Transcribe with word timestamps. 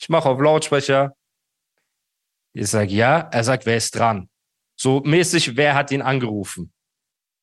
Ich 0.00 0.08
mache 0.08 0.28
auf 0.28 0.40
Lautsprecher. 0.40 1.14
Ich 2.54 2.68
sag 2.68 2.90
ja. 2.90 3.28
Er 3.32 3.44
sagt, 3.44 3.66
wer 3.66 3.76
ist 3.76 3.94
dran? 3.94 4.28
So 4.76 5.00
mäßig, 5.00 5.56
wer 5.56 5.74
hat 5.74 5.90
ihn 5.90 6.02
angerufen? 6.02 6.72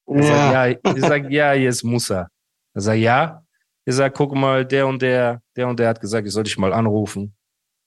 Ich 0.08 0.26
Ja. 0.26 0.52
sag, 0.52 0.54
ja, 0.86 0.94
ich 0.96 1.02
sag, 1.02 1.32
ja, 1.32 1.52
hier 1.54 1.70
ist 1.70 1.84
Musa. 1.84 2.30
Er 2.74 2.82
sagt, 2.82 3.00
ja. 3.00 3.44
Ich 3.86 3.94
sag, 3.96 4.14
guck 4.16 4.34
mal, 4.34 4.66
der 4.66 4.88
und 4.88 5.02
der, 5.02 5.42
der 5.56 5.68
und 5.68 5.80
der 5.80 5.90
hat 5.90 6.02
gesagt, 6.02 6.26
ich 6.28 6.34
soll 6.34 6.44
dich 6.44 6.58
mal 6.58 6.74
anrufen. 6.74 7.36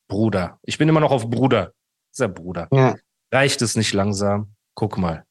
Bruder. 0.08 0.58
Ich 0.62 0.78
bin 0.78 0.88
immer 0.88 1.00
noch 1.00 1.10
auf 1.10 1.28
Bruder. 1.28 1.72
Ich 2.12 2.19
sag, 2.19 2.35
Bruder. 2.35 2.69
Ja. 2.72 2.96
Reicht 3.32 3.60
es 3.62 3.76
nicht 3.76 3.92
langsam? 3.92 4.54
Guck 4.74 4.96
mal. 4.96 5.24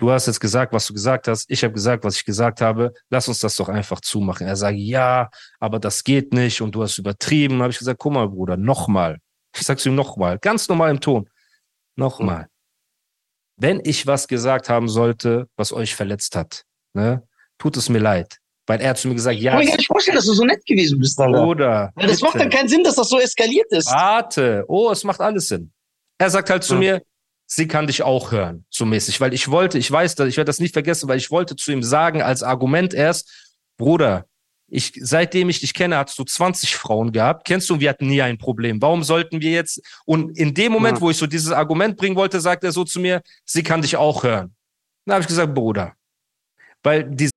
Du 0.00 0.10
hast 0.10 0.26
jetzt 0.26 0.40
gesagt, 0.40 0.72
was 0.72 0.86
du 0.86 0.94
gesagt 0.94 1.28
hast. 1.28 1.44
Ich 1.50 1.62
habe 1.62 1.74
gesagt, 1.74 2.04
was 2.04 2.16
ich 2.16 2.24
gesagt 2.24 2.60
habe. 2.62 2.92
Lass 3.10 3.28
uns 3.28 3.38
das 3.38 3.54
doch 3.56 3.68
einfach 3.68 4.00
zumachen. 4.00 4.46
Er 4.46 4.56
sagt, 4.56 4.78
ja, 4.78 5.28
aber 5.58 5.78
das 5.78 6.04
geht 6.04 6.32
nicht 6.32 6.62
und 6.62 6.74
du 6.74 6.82
hast 6.82 6.96
übertrieben. 6.98 7.60
Habe 7.60 7.70
ich 7.70 7.78
gesagt, 7.78 8.00
guck 8.00 8.12
mal, 8.14 8.26
Bruder, 8.28 8.56
nochmal. 8.56 9.18
Ich 9.54 9.62
sag's 9.62 9.84
ihm 9.84 9.94
nochmal, 9.94 10.38
ganz 10.38 10.68
normal 10.68 10.90
im 10.90 11.00
Ton. 11.00 11.28
Nochmal. 11.96 12.46
Wenn 13.56 13.80
ich 13.84 14.06
was 14.06 14.26
gesagt 14.26 14.70
haben 14.70 14.88
sollte, 14.88 15.48
was 15.56 15.72
euch 15.72 15.94
verletzt 15.94 16.34
hat, 16.34 16.64
ne, 16.94 17.22
tut 17.58 17.76
es 17.76 17.90
mir 17.90 17.98
leid. 17.98 18.38
Weil 18.66 18.80
er 18.80 18.90
hat 18.90 18.98
zu 18.98 19.08
mir 19.08 19.14
gesagt, 19.14 19.36
Ich 19.36 19.42
ja, 19.42 19.50
kann 19.52 19.60
mir 19.60 19.66
gar 19.66 19.76
nicht 19.76 19.86
vorstellen, 19.88 20.16
dass 20.16 20.24
du 20.26 20.32
so 20.32 20.44
nett 20.44 20.64
gewesen 20.64 20.98
bist, 20.98 21.18
Alter. 21.20 21.42
Bruder. 21.44 21.92
Weil 21.94 22.06
das 22.06 22.20
macht 22.22 22.34
bitte. 22.34 22.44
dann 22.44 22.50
keinen 22.56 22.68
Sinn, 22.68 22.84
dass 22.84 22.94
das 22.94 23.08
so 23.10 23.18
eskaliert 23.18 23.66
ist. 23.70 23.90
Warte. 23.90 24.64
Oh, 24.68 24.90
es 24.90 25.04
macht 25.04 25.20
alles 25.20 25.48
Sinn. 25.48 25.72
Er 26.16 26.30
sagt 26.30 26.48
halt 26.48 26.62
zu 26.64 26.74
Ja. 26.74 26.78
mir, 26.78 27.02
sie 27.52 27.66
kann 27.66 27.88
dich 27.88 28.02
auch 28.02 28.30
hören, 28.30 28.64
so 28.70 28.86
mäßig. 28.86 29.20
Weil 29.20 29.34
ich 29.34 29.50
wollte, 29.50 29.76
ich 29.76 29.90
weiß 29.90 30.14
das, 30.14 30.28
ich 30.28 30.36
werde 30.36 30.46
das 30.48 30.60
nicht 30.60 30.72
vergessen, 30.72 31.08
weil 31.08 31.18
ich 31.18 31.30
wollte 31.30 31.56
zu 31.56 31.72
ihm 31.72 31.82
sagen, 31.82 32.22
als 32.22 32.42
Argument 32.42 32.94
erst, 32.94 33.52
Bruder, 33.76 34.26
ich, 34.68 34.92
seitdem 35.00 35.48
ich 35.48 35.58
dich 35.58 35.74
kenne, 35.74 35.96
hast 35.96 36.16
du 36.16 36.22
20 36.22 36.76
Frauen 36.76 37.10
gehabt. 37.10 37.44
Kennst 37.44 37.68
du, 37.68 37.80
wir 37.80 37.90
hatten 37.90 38.06
nie 38.06 38.22
ein 38.22 38.38
Problem. 38.38 38.80
Warum 38.80 39.02
sollten 39.02 39.40
wir 39.40 39.50
jetzt? 39.50 39.82
Und 40.04 40.38
in 40.38 40.54
dem 40.54 40.70
Moment, 40.70 40.98
Ja. 40.98 41.00
wo 41.00 41.10
ich 41.10 41.16
so 41.16 41.26
dieses 41.26 41.50
Argument 41.50 41.96
bringen 41.96 42.14
wollte, 42.14 42.40
sagt 42.40 42.62
er 42.62 42.70
so 42.70 42.84
zu 42.84 43.00
mir, 43.00 43.20
sie 43.44 43.64
kann 43.64 43.82
dich 43.82 43.96
auch 43.96 44.22
hören. 44.22 44.54
Dann 45.04 45.14
habe 45.14 45.22
ich 45.22 45.28
gesagt, 45.28 45.52
Bruder. 45.52 45.94
Weil 46.84 47.02
die 47.04 47.30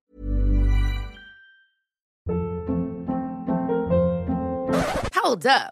Hold 5.24 5.48
up. 5.48 5.72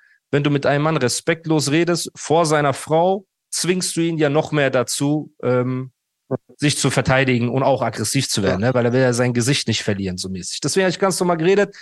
wenn 0.31 0.43
du 0.43 0.49
mit 0.49 0.65
einem 0.65 0.83
Mann 0.83 0.97
respektlos 0.97 1.71
redest 1.71 2.11
vor 2.15 2.45
seiner 2.45 2.73
Frau, 2.73 3.25
zwingst 3.51 3.95
du 3.95 4.01
ihn 4.01 4.17
ja 4.17 4.29
noch 4.29 4.51
mehr 4.51 4.69
dazu, 4.69 5.33
ähm, 5.43 5.91
sich 6.57 6.77
zu 6.77 6.89
verteidigen 6.89 7.49
und 7.49 7.63
auch 7.63 7.81
aggressiv 7.81 8.29
zu 8.29 8.41
werden, 8.41 8.61
ne? 8.61 8.73
weil 8.73 8.85
er 8.85 8.93
will 8.93 9.01
ja 9.01 9.13
sein 9.13 9.33
Gesicht 9.33 9.67
nicht 9.67 9.83
verlieren, 9.83 10.17
so 10.17 10.29
mäßig. 10.29 10.61
Deswegen 10.61 10.85
habe 10.85 10.91
ich 10.91 10.99
ganz 10.99 11.19
normal 11.19 11.37
geredet. 11.37 11.75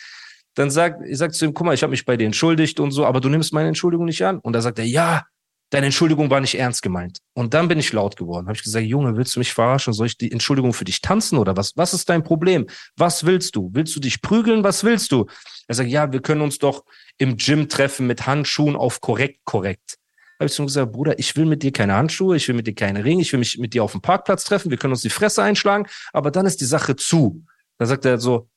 Dann 0.55 0.72
sagt, 0.72 1.05
ich 1.08 1.17
sag 1.17 1.33
zu 1.33 1.45
ihm, 1.45 1.53
guck 1.53 1.67
mal, 1.67 1.73
ich 1.73 1.83
habe 1.83 1.92
mich 1.92 2.05
bei 2.05 2.17
dir 2.17 2.25
entschuldigt 2.25 2.80
und 2.80 2.92
so, 2.92 3.05
aber 3.05 3.22
du 3.22 3.30
nimmst 3.30 3.53
meine 3.53 3.67
Entschuldigung 3.67 4.05
nicht 4.05 4.25
an. 4.25 4.39
Und 4.39 4.53
da 4.53 4.61
sagt 4.61 4.80
er, 4.80 4.86
ja, 4.86 5.25
deine 5.70 5.86
Entschuldigung 5.88 6.30
war 6.30 6.42
nicht 6.42 6.58
ernst 6.58 6.81
gemeint. 6.81 7.20
Und 7.33 7.53
dann 7.53 7.67
bin 7.67 7.80
ich 7.80 7.94
laut 7.94 8.17
geworden. 8.17 8.47
Habe 8.47 8.55
ich 8.55 8.64
gesagt, 8.64 8.86
Junge, 8.86 9.16
willst 9.16 9.36
du 9.36 9.39
mich 9.39 9.53
verarschen? 9.53 9.94
Soll 9.94 10.08
ich 10.08 10.17
die 10.17 10.31
Entschuldigung 10.31 10.73
für 10.73 10.86
dich 10.86 11.02
tanzen 11.02 11.38
oder 11.38 11.55
was? 11.55 11.73
Was 11.77 11.93
ist 11.93 12.09
dein 12.09 12.23
Problem? 12.23 12.65
Was 12.98 13.26
willst 13.26 13.55
du? 13.55 13.70
Willst 13.73 13.95
du 13.95 13.99
dich 13.99 14.21
prügeln? 14.21 14.64
Was 14.64 14.83
willst 14.83 15.11
du? 15.11 15.27
Er 15.67 15.76
sagt, 15.76 15.89
ja, 15.89 16.11
wir 16.11 16.21
können 16.21 16.42
uns 16.42 16.58
doch 16.58 16.83
im 17.19 17.37
Gym 17.37 17.69
treffen 17.69 18.07
mit 18.07 18.25
Handschuhen 18.25 18.75
auf 18.75 19.02
korrekt, 19.02 19.41
korrekt. 19.43 19.97
Habe 20.39 20.49
ich 20.49 20.57
ihm 20.57 20.67
gesagt, 20.67 20.93
Bruder, 20.93 21.19
ich 21.19 21.35
will 21.35 21.45
mit 21.45 21.61
dir 21.63 21.73
keine 21.73 21.93
Handschuhe, 21.93 22.37
ich 22.37 22.47
will 22.47 22.55
mit 22.55 22.65
dir 22.65 22.73
keine 22.73 23.03
Ringe, 23.03 23.21
ich 23.21 23.31
will 23.33 23.39
mich 23.39 23.57
mit 23.57 23.73
dir 23.73 23.83
auf 23.83 23.91
dem 23.91 24.02
Parkplatz 24.02 24.45
treffen, 24.45 24.71
wir 24.71 24.77
können 24.77 24.93
uns 24.93 25.02
die 25.02 25.09
Fresse 25.09 25.43
einschlagen, 25.43 25.85
aber 26.13 26.31
dann 26.31 26.45
ist 26.45 26.61
die 26.61 26.65
Sache 26.65 26.95
zu. 26.95 27.43
Da 27.77 27.85
sagt 27.85 28.05
er 28.05 28.19
so, 28.19 28.49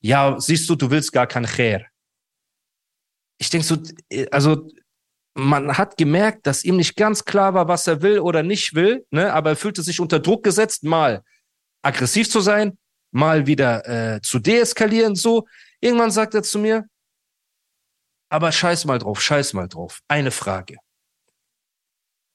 ja, 0.00 0.38
siehst 0.38 0.70
du, 0.70 0.76
du 0.76 0.90
willst 0.90 1.12
gar 1.12 1.26
kein 1.26 1.44
Khair. 1.44 1.86
Ich 3.38 3.50
denke 3.50 3.66
so, 3.66 3.76
also 4.30 4.68
man 5.34 5.76
hat 5.76 5.96
gemerkt, 5.96 6.46
dass 6.46 6.64
ihm 6.64 6.76
nicht 6.76 6.94
ganz 6.94 7.24
klar 7.24 7.54
war, 7.54 7.66
was 7.66 7.88
er 7.88 8.00
will 8.00 8.20
oder 8.20 8.44
nicht 8.44 8.74
will, 8.74 9.04
ne? 9.10 9.32
aber 9.32 9.50
er 9.50 9.56
fühlte 9.56 9.82
sich 9.82 9.98
unter 9.98 10.20
Druck 10.20 10.44
gesetzt, 10.44 10.84
mal 10.84 11.24
aggressiv 11.82 12.30
zu 12.30 12.40
sein, 12.40 12.78
mal 13.10 13.48
wieder 13.48 14.14
äh, 14.16 14.20
zu 14.22 14.38
deeskalieren, 14.38 15.16
so. 15.16 15.46
Irgendwann 15.80 16.12
sagt 16.12 16.34
er 16.34 16.42
zu 16.42 16.58
mir, 16.58 16.86
aber 18.34 18.52
scheiß 18.52 18.84
mal 18.84 18.98
drauf, 18.98 19.20
scheiß 19.22 19.52
mal 19.54 19.68
drauf. 19.68 20.00
Eine 20.08 20.30
Frage. 20.30 20.76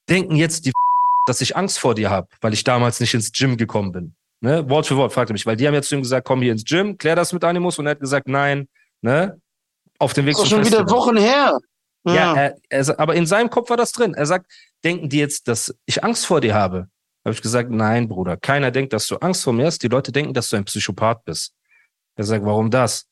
Denken 0.10 0.36
jetzt 0.36 0.66
die, 0.66 0.72
dass 1.28 1.42
ich 1.42 1.56
Angst 1.56 1.80
vor 1.80 1.96
dir 1.96 2.10
habe, 2.10 2.28
weil 2.42 2.54
ich 2.54 2.64
damals 2.64 3.00
nicht 3.00 3.14
ins 3.14 3.32
Gym 3.32 3.58
gekommen 3.58 3.92
bin? 3.92 4.16
Ne? 4.42 4.68
Wort 4.70 4.88
für 4.88 4.96
Wort 4.96 5.12
fragte 5.14 5.34
mich, 5.34 5.46
weil 5.46 5.58
die 5.58 5.68
haben 5.68 5.74
jetzt 5.74 5.90
zu 5.90 5.96
ihm 5.96 6.02
gesagt, 6.02 6.26
komm 6.26 6.42
hier 6.42 6.54
ins 6.54 6.64
Gym, 6.64 6.98
klär 6.98 7.16
das 7.16 7.34
mit 7.34 7.44
Animus 7.44 7.78
und 7.78 7.86
er 7.88 7.92
hat 7.92 8.00
gesagt, 8.00 8.28
nein, 8.28 8.68
ne? 9.02 9.40
Auf 10.00 10.14
dem 10.14 10.26
Weg 10.26 10.36
Das 10.36 10.44
ist 10.44 10.50
zum 10.50 10.60
doch 10.60 10.66
schon 10.66 10.72
wieder 10.74 10.84
Festival. 10.88 11.02
Wochen 11.08 11.18
her. 11.18 11.58
Ja, 12.06 12.34
er, 12.34 12.56
er, 12.70 12.84
sa- 12.86 12.96
aber 12.98 13.16
in 13.16 13.26
seinem 13.26 13.50
Kopf 13.50 13.70
war 13.70 13.76
das 13.76 13.92
drin. 13.92 14.14
Er 14.14 14.26
sagt, 14.26 14.50
denken 14.86 15.10
die 15.10 15.18
jetzt, 15.20 15.50
dass 15.50 15.76
ich 15.86 16.02
Angst 16.06 16.26
vor 16.26 16.40
dir 16.40 16.56
habe? 16.56 16.88
Habe 17.26 17.34
ich 17.34 17.42
gesagt, 17.42 17.70
nein, 17.70 18.08
Bruder. 18.08 18.38
Keiner 18.38 18.72
denkt, 18.72 18.94
dass 18.94 19.06
du 19.08 19.18
Angst 19.18 19.44
vor 19.44 19.52
mir 19.52 19.66
hast. 19.66 19.84
Die 19.84 19.90
Leute 19.90 20.14
denken, 20.14 20.34
dass 20.34 20.48
du 20.48 20.56
ein 20.56 20.64
Psychopath 20.64 21.26
bist. 21.26 21.54
Er 22.16 22.24
sagt, 22.24 22.46
warum 22.46 22.72
das? 22.72 23.06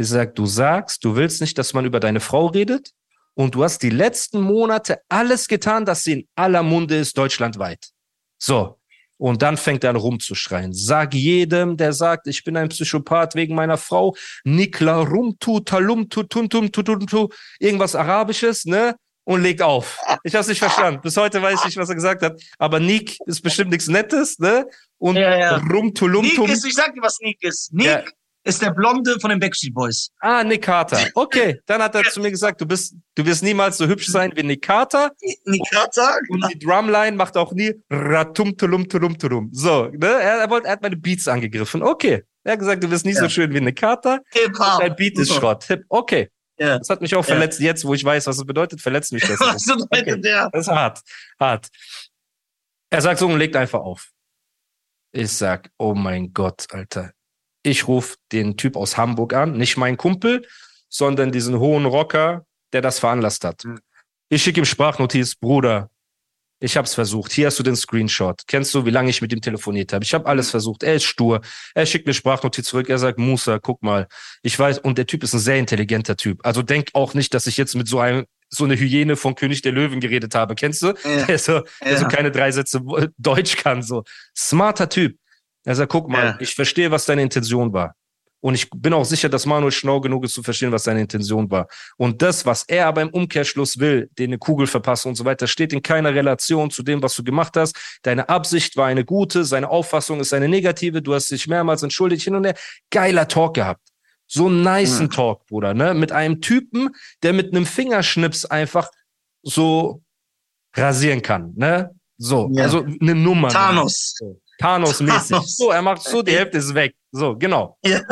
Ich 0.00 0.08
sag, 0.08 0.34
du 0.34 0.46
sagst, 0.46 1.04
du 1.04 1.14
willst 1.14 1.42
nicht, 1.42 1.58
dass 1.58 1.74
man 1.74 1.84
über 1.84 2.00
deine 2.00 2.20
Frau 2.20 2.46
redet 2.46 2.92
und 3.34 3.54
du 3.54 3.62
hast 3.64 3.82
die 3.82 3.90
letzten 3.90 4.40
Monate 4.40 5.02
alles 5.10 5.46
getan, 5.46 5.84
dass 5.84 6.04
sie 6.04 6.12
in 6.12 6.28
aller 6.34 6.62
Munde 6.62 6.96
ist, 6.96 7.18
deutschlandweit. 7.18 7.90
So. 8.38 8.78
Und 9.18 9.42
dann 9.42 9.58
fängt 9.58 9.84
er 9.84 9.90
an 9.90 9.96
rumzuschreien. 9.96 10.72
Sag 10.72 11.12
jedem, 11.12 11.76
der 11.76 11.92
sagt, 11.92 12.28
ich 12.28 12.42
bin 12.44 12.56
ein 12.56 12.70
Psychopath 12.70 13.34
wegen 13.34 13.54
meiner 13.54 13.76
Frau, 13.76 14.16
Nikla 14.44 15.02
rumtu, 15.02 15.60
talumtu, 15.60 16.22
tuntum, 16.22 16.72
tutuntu, 16.72 17.28
irgendwas 17.58 17.94
Arabisches, 17.94 18.64
ne? 18.64 18.96
Und 19.24 19.42
legt 19.42 19.60
auf. 19.60 19.98
Ich 20.24 20.34
hab's 20.34 20.48
nicht 20.48 20.60
verstanden. 20.60 21.02
Bis 21.02 21.14
heute 21.18 21.42
weiß 21.42 21.60
ich 21.60 21.66
nicht, 21.66 21.76
was 21.76 21.90
er 21.90 21.94
gesagt 21.94 22.22
hat. 22.22 22.40
Aber 22.58 22.80
Nik 22.80 23.18
ist 23.26 23.42
bestimmt 23.42 23.70
nichts 23.70 23.86
Nettes, 23.86 24.38
ne? 24.38 24.66
Und 24.96 25.16
Ja, 25.16 25.36
ja. 25.36 25.56
rumtulumtum. 25.58 26.46
Nick 26.46 26.54
ist, 26.54 26.64
ich 26.64 26.74
sag 26.74 26.94
dir, 26.94 27.02
was 27.02 27.18
Nick 27.20 27.42
ist. 27.42 27.70
Nick 27.74 27.86
Ja. 27.86 28.02
Ist 28.44 28.62
der 28.62 28.70
Blonde 28.70 29.18
von 29.20 29.30
den 29.30 29.38
Backstreet 29.38 29.74
Boys. 29.74 30.10
Ah, 30.20 30.42
Nick 30.42 30.62
Carter. 30.62 30.98
Okay, 31.14 31.60
dann 31.66 31.82
hat 31.82 31.94
er 31.94 32.04
zu 32.04 32.20
mir 32.20 32.30
gesagt, 32.30 32.60
du 32.60 32.66
bist, 32.66 32.94
du 33.14 33.24
wirst 33.26 33.42
niemals 33.42 33.76
so 33.76 33.86
hübsch 33.86 34.06
sein 34.06 34.32
wie 34.34 34.42
Nick 34.42 34.62
Carter. 34.62 35.10
Nick 35.44 35.62
Carter? 35.70 36.18
Und 36.30 36.46
die 36.52 36.58
Drumline 36.58 37.16
macht 37.16 37.36
auch 37.36 37.52
nie 37.52 37.74
ratum 37.90 38.56
tulum 38.56 38.88
tulum 38.88 39.18
tulum. 39.18 39.50
So, 39.52 39.86
ne? 39.88 40.06
Er, 40.06 40.38
er, 40.40 40.50
wollte, 40.50 40.68
er 40.68 40.72
hat 40.72 40.82
meine 40.82 40.96
Beats 40.96 41.28
angegriffen. 41.28 41.82
Okay. 41.82 42.24
Er 42.42 42.52
hat 42.52 42.58
gesagt, 42.60 42.82
du 42.82 42.90
wirst 42.90 43.04
nie 43.04 43.12
so 43.12 43.24
Ja. 43.24 43.28
schön 43.30 43.52
wie 43.52 43.60
Nick 43.60 43.76
Carter. 43.78 44.20
Hip-Hop. 44.32 44.80
Dein 44.80 44.96
Beat 44.96 45.18
ist 45.18 45.34
Schrott. 45.34 45.64
Hip. 45.64 45.84
Okay. 45.90 46.30
Ja. 46.58 46.78
Das 46.78 46.88
hat 46.88 47.02
mich 47.02 47.14
auch 47.14 47.18
Ja. 47.26 47.34
verletzt. 47.34 47.60
Jetzt, 47.60 47.84
wo 47.84 47.92
ich 47.92 48.02
weiß, 48.04 48.26
was 48.26 48.38
es 48.38 48.46
bedeutet, 48.46 48.80
verletzt 48.80 49.12
mich 49.12 49.22
das. 49.26 49.38
Was 49.40 49.64
bedeutet 49.66 49.90
Okay. 49.92 50.20
der? 50.22 50.48
Das 50.50 50.66
ist 50.66 50.72
hart. 50.72 51.00
Hart. 51.38 51.68
Er 52.88 53.02
sagt 53.02 53.18
so 53.20 53.26
und 53.26 53.38
legt 53.38 53.54
einfach 53.56 53.80
auf. 53.80 54.08
Ich 55.12 55.30
sag, 55.32 55.70
oh 55.78 55.94
mein 55.94 56.32
Gott, 56.32 56.66
Alter. 56.70 57.12
Ich 57.62 57.86
rufe 57.88 58.16
den 58.32 58.56
Typ 58.56 58.76
aus 58.76 58.96
Hamburg 58.96 59.34
an, 59.34 59.56
nicht 59.56 59.76
mein 59.76 59.96
Kumpel, 59.96 60.46
sondern 60.88 61.30
diesen 61.32 61.58
hohen 61.58 61.84
Rocker, 61.86 62.46
der 62.72 62.80
das 62.82 62.98
veranlasst 62.98 63.44
hat. 63.44 63.64
Mhm. 63.64 63.78
Ich 64.28 64.42
schicke 64.42 64.60
ihm 64.60 64.64
Sprachnotiz, 64.64 65.34
Bruder, 65.34 65.90
ich 66.62 66.76
hab's 66.76 66.94
versucht. 66.94 67.32
Hier 67.32 67.46
hast 67.46 67.58
du 67.58 67.62
den 67.62 67.74
Screenshot. 67.74 68.42
Kennst 68.46 68.74
du, 68.74 68.84
wie 68.84 68.90
lange 68.90 69.08
ich 69.08 69.22
mit 69.22 69.32
ihm 69.32 69.40
telefoniert 69.40 69.92
habe? 69.94 70.04
Ich 70.04 70.12
habe 70.12 70.26
alles 70.26 70.50
versucht. 70.50 70.82
Er 70.82 70.94
ist 70.94 71.04
stur. 71.04 71.40
Er 71.74 71.86
schickt 71.86 72.06
mir 72.06 72.12
Sprachnotiz 72.12 72.66
zurück. 72.66 72.90
Er 72.90 72.98
sagt, 72.98 73.18
Musa, 73.18 73.58
guck 73.58 73.82
mal. 73.82 74.06
Ich 74.42 74.58
weiß, 74.58 74.78
und 74.80 74.98
der 74.98 75.06
Typ 75.06 75.22
ist 75.24 75.32
ein 75.32 75.38
sehr 75.40 75.56
intelligenter 75.58 76.16
Typ. 76.18 76.44
Also 76.44 76.60
denk 76.62 76.90
auch 76.92 77.14
nicht, 77.14 77.32
dass 77.32 77.46
ich 77.46 77.56
jetzt 77.56 77.74
mit 77.76 77.88
so 77.88 77.98
einem 77.98 78.26
so 78.50 78.64
eine 78.64 78.76
Hyäne 78.76 79.16
von 79.16 79.36
König 79.36 79.62
der 79.62 79.72
Löwen 79.72 80.00
geredet 80.00 80.34
habe. 80.34 80.54
Kennst 80.54 80.82
du? 80.82 80.88
Ja. 80.88 81.24
Der, 81.26 81.38
so, 81.38 81.62
der 81.82 81.96
so 81.96 82.02
Ja. 82.02 82.08
keine 82.08 82.30
drei 82.30 82.50
Sätze 82.52 82.82
Deutsch 83.16 83.56
kann. 83.56 83.82
So 83.82 84.04
smarter 84.36 84.88
Typ. 84.88 85.16
Er 85.64 85.74
sagt, 85.74 85.92
guck 85.92 86.08
mal, 86.08 86.24
Ja. 86.24 86.36
ich 86.40 86.54
verstehe, 86.54 86.90
was 86.90 87.04
deine 87.06 87.22
Intention 87.22 87.72
war. 87.72 87.94
Und 88.42 88.54
ich 88.54 88.70
bin 88.74 88.94
auch 88.94 89.04
sicher, 89.04 89.28
dass 89.28 89.44
Manuel 89.44 89.70
schlau 89.70 90.00
genug 90.00 90.24
ist 90.24 90.32
zu 90.32 90.42
verstehen, 90.42 90.72
was 90.72 90.84
seine 90.84 91.02
Intention 91.02 91.50
war. 91.50 91.66
Und 91.98 92.22
das, 92.22 92.46
was 92.46 92.62
er 92.66 92.86
aber 92.86 93.02
im 93.02 93.10
Umkehrschluss 93.10 93.78
will, 93.78 94.08
den 94.18 94.30
eine 94.30 94.38
Kugel 94.38 94.66
verpassen 94.66 95.08
und 95.08 95.14
so 95.16 95.26
weiter, 95.26 95.46
steht 95.46 95.74
in 95.74 95.82
keiner 95.82 96.14
Relation 96.14 96.70
zu 96.70 96.82
dem, 96.82 97.02
was 97.02 97.14
du 97.14 97.22
gemacht 97.22 97.54
hast. 97.58 97.76
Deine 98.02 98.30
Absicht 98.30 98.78
war 98.78 98.86
eine 98.86 99.04
gute, 99.04 99.44
seine 99.44 99.68
Auffassung 99.68 100.20
ist 100.20 100.32
eine 100.32 100.48
negative, 100.48 101.02
du 101.02 101.12
hast 101.12 101.30
dich 101.30 101.46
mehrmals 101.48 101.82
entschuldigt, 101.82 102.22
hin 102.24 102.34
und 102.34 102.44
her. 102.46 102.54
Geiler 102.90 103.28
Talk 103.28 103.52
gehabt. 103.56 103.82
So 104.26 104.46
einen 104.46 104.62
nicen 104.62 105.06
Mhm. 105.06 105.10
Talk, 105.10 105.44
Bruder, 105.46 105.74
ne? 105.74 105.92
Mit 105.92 106.10
einem 106.12 106.40
Typen, 106.40 106.88
der 107.22 107.34
mit 107.34 107.52
einem 107.54 107.66
Fingerschnips 107.66 108.46
einfach 108.46 108.88
so 109.42 110.02
rasieren 110.74 111.20
kann, 111.20 111.52
ne? 111.56 111.90
So, 112.16 112.48
Ja. 112.52 112.62
also 112.64 112.84
eine 113.02 113.14
Nummer. 113.14 113.48
Thanos. 113.48 114.14
Thanos-mäßig. 114.60 115.30
Thanos. 115.30 115.56
So, 115.56 115.70
er 115.70 115.82
macht 115.82 116.02
so, 116.02 116.22
die 116.22 116.32
Hälfte 116.32 116.58
ist 116.58 116.74
weg. 116.74 116.94
So, 117.12 117.36
genau. 117.36 117.78
Ja. 117.84 118.02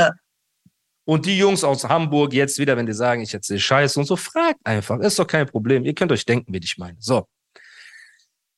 Und 1.04 1.24
die 1.24 1.38
Jungs 1.38 1.64
aus 1.64 1.84
Hamburg 1.84 2.34
jetzt 2.34 2.58
wieder, 2.58 2.76
wenn 2.76 2.86
die 2.86 2.92
sagen, 2.92 3.22
ich 3.22 3.32
erzähle 3.32 3.60
Scheiße 3.60 3.98
und 3.98 4.06
so, 4.06 4.16
fragt 4.16 4.60
einfach. 4.64 4.98
Ist 5.00 5.18
doch 5.18 5.26
kein 5.26 5.46
Problem. 5.46 5.84
Ihr 5.84 5.94
könnt 5.94 6.12
euch 6.12 6.24
denken, 6.24 6.52
wie 6.52 6.58
ich 6.58 6.76
meine. 6.76 6.96
So. 6.98 7.26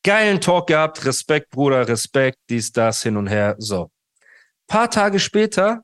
Geilen 0.02 0.40
Talk 0.40 0.66
gehabt. 0.66 1.04
Respekt, 1.04 1.50
Bruder, 1.50 1.86
Respekt, 1.86 2.38
dies, 2.48 2.72
das, 2.72 3.02
hin 3.02 3.16
und 3.16 3.28
her. 3.28 3.54
So. 3.58 3.90
Paar 4.66 4.90
Tage 4.90 5.20
später, 5.20 5.82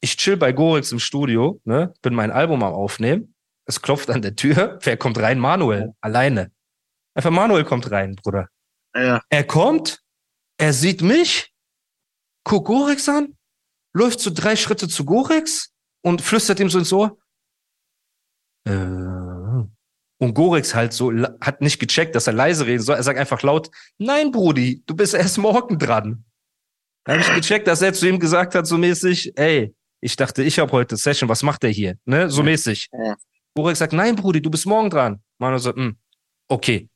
ich 0.00 0.16
chill 0.16 0.36
bei 0.36 0.52
Gorix 0.52 0.92
im 0.92 0.98
Studio, 0.98 1.60
ne, 1.64 1.92
bin 2.02 2.14
mein 2.14 2.30
Album 2.30 2.62
am 2.62 2.74
Aufnehmen. 2.74 3.34
Es 3.66 3.80
klopft 3.80 4.10
an 4.10 4.22
der 4.22 4.36
Tür. 4.36 4.78
Wer 4.82 4.96
kommt 4.96 5.18
rein? 5.18 5.38
Manuel. 5.38 5.94
Alleine. 6.00 6.50
Einfach 7.14 7.30
Manuel 7.30 7.64
kommt 7.64 7.90
rein, 7.90 8.16
Bruder. 8.16 8.48
Ja. 8.94 9.20
Er 9.28 9.44
kommt, 9.44 10.02
er 10.60 10.74
sieht 10.74 11.00
mich, 11.00 11.52
guckt 12.44 12.66
Gorex 12.66 13.08
an, 13.08 13.36
läuft 13.94 14.20
so 14.20 14.30
drei 14.32 14.56
Schritte 14.56 14.88
zu 14.88 15.04
Gorex 15.04 15.72
und 16.02 16.20
flüstert 16.20 16.60
ihm 16.60 16.68
so 16.68 16.78
ins 16.78 16.92
Ohr. 16.92 17.18
Äh, 18.64 18.72
und 20.22 20.34
Gorex 20.34 20.74
halt 20.74 20.92
so, 20.92 21.10
hat 21.40 21.62
nicht 21.62 21.78
gecheckt, 21.78 22.14
dass 22.14 22.26
er 22.26 22.34
leise 22.34 22.66
reden 22.66 22.82
soll. 22.82 22.96
Er 22.96 23.02
sagt 23.02 23.18
einfach 23.18 23.42
laut, 23.42 23.70
nein, 23.96 24.30
Brudi, 24.30 24.82
du 24.84 24.94
bist 24.94 25.14
erst 25.14 25.38
morgen 25.38 25.78
dran. 25.78 26.24
Da 27.04 27.12
habe 27.12 27.22
ich 27.22 27.34
gecheckt, 27.34 27.66
dass 27.66 27.80
er 27.80 27.94
zu 27.94 28.06
ihm 28.06 28.18
gesagt 28.18 28.54
hat, 28.54 28.66
so 28.66 28.76
mäßig, 28.76 29.32
ey, 29.36 29.74
ich 30.02 30.16
dachte, 30.16 30.42
ich 30.42 30.58
habe 30.58 30.70
heute 30.72 30.98
Session, 30.98 31.30
was 31.30 31.42
macht 31.42 31.64
er 31.64 31.70
hier? 31.70 31.96
Ne, 32.04 32.28
so 32.30 32.42
mäßig. 32.42 32.90
Ja. 32.92 33.16
Gorex 33.54 33.78
sagt, 33.78 33.94
nein, 33.94 34.14
Brudi, 34.14 34.42
du 34.42 34.50
bist 34.50 34.66
morgen 34.66 34.90
dran. 34.90 35.22
Manu 35.38 35.56
sagt, 35.56 35.78
hm, 35.78 35.96
okay. 36.48 36.88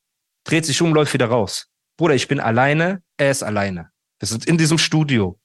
Dreht 0.44 0.66
sich 0.66 0.80
um, 0.82 0.92
läuft 0.92 1.14
wieder 1.14 1.26
raus. 1.26 1.70
Bruder, 1.96 2.14
ich 2.14 2.28
bin 2.28 2.40
alleine, 2.40 3.02
er 3.16 3.30
ist 3.30 3.42
alleine. 3.42 3.90
Wir 4.18 4.28
sind 4.28 4.46
in 4.46 4.58
diesem 4.58 4.78
Studio. 4.78 5.38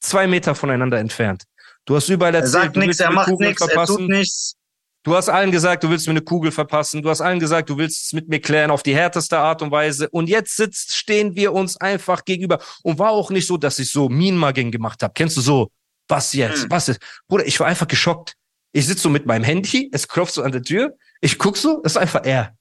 Zwei 0.00 0.26
Meter 0.26 0.54
voneinander 0.54 0.98
entfernt. 0.98 1.44
Du 1.84 1.96
hast 1.96 2.08
überall 2.08 2.34
Er 2.34 2.42
erzählt, 2.42 2.64
sagt 2.64 2.76
du 2.76 2.80
nichts, 2.80 3.00
er 3.00 3.10
macht 3.10 3.38
nichts, 3.38 3.60
er 3.60 3.86
tut 3.86 4.08
nichts. 4.08 4.56
Du 5.04 5.16
hast 5.16 5.28
allen 5.28 5.50
gesagt, 5.50 5.82
du 5.82 5.90
willst 5.90 6.06
mir 6.06 6.12
eine 6.12 6.20
Kugel 6.20 6.52
verpassen. 6.52 7.02
Du 7.02 7.10
hast 7.10 7.20
allen 7.20 7.40
gesagt, 7.40 7.68
du 7.68 7.76
willst 7.76 8.04
es 8.04 8.12
mit 8.12 8.28
mir 8.28 8.40
klären 8.40 8.70
auf 8.70 8.84
die 8.84 8.94
härteste 8.94 9.36
Art 9.36 9.60
und 9.60 9.72
Weise. 9.72 10.08
Und 10.10 10.28
jetzt 10.28 10.56
sitzt, 10.56 10.94
stehen 10.94 11.34
wir 11.34 11.52
uns 11.52 11.76
einfach 11.76 12.24
gegenüber. 12.24 12.60
Und 12.84 13.00
war 13.00 13.10
auch 13.10 13.30
nicht 13.30 13.48
so, 13.48 13.56
dass 13.56 13.80
ich 13.80 13.90
so 13.90 14.08
Mean-Mugging 14.08 14.70
gemacht 14.70 15.02
habe. 15.02 15.12
Kennst 15.12 15.36
du 15.36 15.40
so? 15.40 15.72
Was 16.06 16.32
jetzt? 16.34 16.64
Hm. 16.64 16.70
Was 16.70 16.88
ist? 16.88 17.00
Bruder, 17.26 17.44
ich 17.46 17.58
war 17.58 17.66
einfach 17.66 17.88
geschockt. 17.88 18.34
Ich 18.72 18.86
sitze 18.86 19.02
so 19.02 19.08
mit 19.08 19.26
meinem 19.26 19.42
Handy, 19.42 19.90
es 19.92 20.06
klopft 20.06 20.34
so 20.34 20.42
an 20.42 20.52
der 20.52 20.62
Tür. 20.62 20.96
Ich 21.20 21.36
guck 21.36 21.56
so, 21.56 21.80
es 21.84 21.92
ist 21.92 21.98
einfach 21.98 22.24
er. 22.24 22.56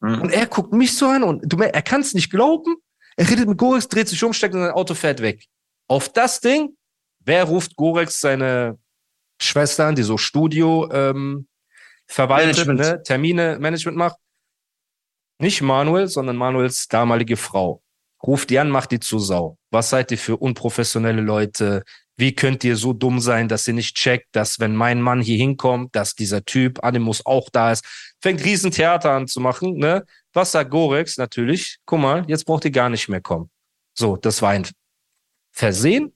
Mhm. 0.00 0.22
Und 0.22 0.30
er 0.32 0.46
guckt 0.46 0.72
mich 0.72 0.96
so 0.96 1.06
an 1.06 1.22
und 1.22 1.42
du, 1.44 1.58
er 1.58 1.82
kann 1.82 2.00
es 2.00 2.14
nicht 2.14 2.30
glauben. 2.30 2.76
Er 3.16 3.28
redet 3.28 3.48
mit 3.48 3.58
Gorex, 3.58 3.88
dreht 3.88 4.08
sich 4.08 4.22
um, 4.22 4.32
steckt 4.32 4.54
in 4.54 4.60
sein 4.60 4.70
Auto, 4.70 4.94
fährt 4.94 5.20
weg. 5.20 5.44
Auf 5.88 6.08
das 6.08 6.40
Ding, 6.40 6.76
wer 7.24 7.44
ruft 7.44 7.74
Gorex 7.76 8.20
seine 8.20 8.78
Schwester 9.40 9.86
an, 9.86 9.94
die 9.94 10.02
so 10.02 10.18
Studio 10.18 10.88
ähm, 10.92 11.48
verwaltet, 12.06 12.66
Management. 12.66 12.80
ne, 12.80 13.02
Termine, 13.02 13.58
Management 13.58 13.96
macht? 13.96 14.16
Nicht 15.40 15.62
Manuel, 15.62 16.08
sondern 16.08 16.36
Manuels 16.36 16.88
damalige 16.88 17.36
Frau. 17.36 17.82
Ruft 18.22 18.50
die 18.50 18.58
an, 18.58 18.70
macht 18.70 18.90
die 18.90 19.00
zu 19.00 19.18
Sau. 19.18 19.58
Was 19.70 19.90
seid 19.90 20.10
ihr 20.10 20.18
für 20.18 20.36
unprofessionelle 20.36 21.22
Leute? 21.22 21.84
Wie 22.16 22.34
könnt 22.34 22.64
ihr 22.64 22.76
so 22.76 22.92
dumm 22.92 23.20
sein, 23.20 23.46
dass 23.46 23.68
ihr 23.68 23.74
nicht 23.74 23.94
checkt, 23.94 24.26
dass 24.32 24.58
wenn 24.58 24.74
mein 24.74 25.00
Mann 25.00 25.20
hier 25.20 25.36
hinkommt, 25.36 25.94
dass 25.94 26.16
dieser 26.16 26.44
Typ 26.44 26.82
Animus 26.82 27.24
auch 27.24 27.48
da 27.50 27.70
ist? 27.70 27.84
Fängt 28.20 28.44
riesen 28.44 28.70
Theater 28.70 29.12
an 29.12 29.28
zu 29.28 29.40
machen, 29.40 29.76
ne? 29.76 30.04
Was 30.32 30.52
sagt 30.52 30.70
Gorex? 30.70 31.16
Natürlich, 31.16 31.78
guck 31.84 32.00
mal, 32.00 32.24
jetzt 32.26 32.44
braucht 32.44 32.64
ihr 32.64 32.70
gar 32.70 32.88
nicht 32.88 33.08
mehr 33.08 33.20
kommen. 33.20 33.50
So, 33.94 34.16
das 34.16 34.42
war 34.42 34.50
ein 34.50 34.66
Versehen. 35.52 36.14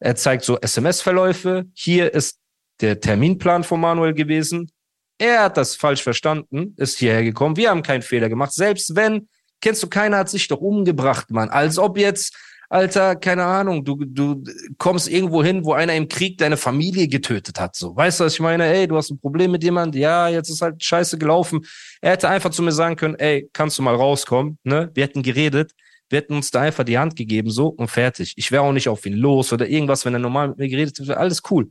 Er 0.00 0.16
zeigt 0.16 0.44
so 0.44 0.58
SMS-Verläufe. 0.60 1.66
Hier 1.74 2.12
ist 2.12 2.38
der 2.80 3.00
Terminplan 3.00 3.64
von 3.64 3.80
Manuel 3.80 4.14
gewesen. 4.14 4.70
Er 5.18 5.42
hat 5.44 5.56
das 5.56 5.74
falsch 5.74 6.02
verstanden, 6.02 6.74
ist 6.76 6.98
hierher 6.98 7.24
gekommen. 7.24 7.56
Wir 7.56 7.70
haben 7.70 7.82
keinen 7.82 8.02
Fehler 8.02 8.28
gemacht. 8.28 8.52
Selbst 8.52 8.94
wenn, 8.94 9.28
kennst 9.60 9.82
du, 9.82 9.88
keiner 9.88 10.18
hat 10.18 10.28
sich 10.28 10.46
doch 10.46 10.60
umgebracht, 10.60 11.30
Mann. 11.30 11.48
Als 11.48 11.78
ob 11.78 11.98
jetzt, 11.98 12.36
Alter, 12.70 13.16
keine 13.16 13.44
Ahnung, 13.44 13.82
du, 13.82 13.96
du 13.96 14.42
kommst 14.76 15.08
irgendwo 15.08 15.42
hin, 15.42 15.64
wo 15.64 15.72
einer 15.72 15.94
im 15.94 16.06
Krieg 16.06 16.36
deine 16.36 16.58
Familie 16.58 17.08
getötet 17.08 17.58
hat. 17.58 17.74
So, 17.74 17.96
weißt 17.96 18.20
du, 18.20 18.24
was 18.24 18.34
ich 18.34 18.40
meine? 18.40 18.66
Ey, 18.66 18.86
du 18.86 18.96
hast 18.96 19.10
ein 19.10 19.18
Problem 19.18 19.52
mit 19.52 19.64
jemand. 19.64 19.94
Ja, 19.94 20.28
jetzt 20.28 20.50
ist 20.50 20.60
halt 20.60 20.82
scheiße 20.84 21.16
gelaufen. 21.16 21.64
Er 22.02 22.12
hätte 22.12 22.28
einfach 22.28 22.50
zu 22.50 22.62
mir 22.62 22.72
sagen 22.72 22.96
können, 22.96 23.14
ey, 23.14 23.48
kannst 23.54 23.78
du 23.78 23.82
mal 23.82 23.94
rauskommen? 23.94 24.58
Ne? 24.64 24.90
Wir 24.92 25.04
hätten 25.04 25.22
geredet. 25.22 25.72
Wir 26.10 26.18
hätten 26.18 26.34
uns 26.34 26.50
da 26.50 26.60
einfach 26.60 26.84
die 26.84 26.98
Hand 26.98 27.16
gegeben, 27.16 27.50
so 27.50 27.68
und 27.68 27.88
fertig. 27.88 28.34
Ich 28.36 28.50
wäre 28.50 28.62
auch 28.62 28.72
nicht 28.72 28.88
auf 28.88 29.04
ihn 29.06 29.14
los 29.14 29.52
oder 29.52 29.68
irgendwas, 29.68 30.04
wenn 30.04 30.14
er 30.14 30.20
normal 30.20 30.48
mit 30.48 30.58
mir 30.58 30.68
geredet 30.68 30.98
hätte. 30.98 31.16
Alles 31.16 31.42
cool. 31.50 31.70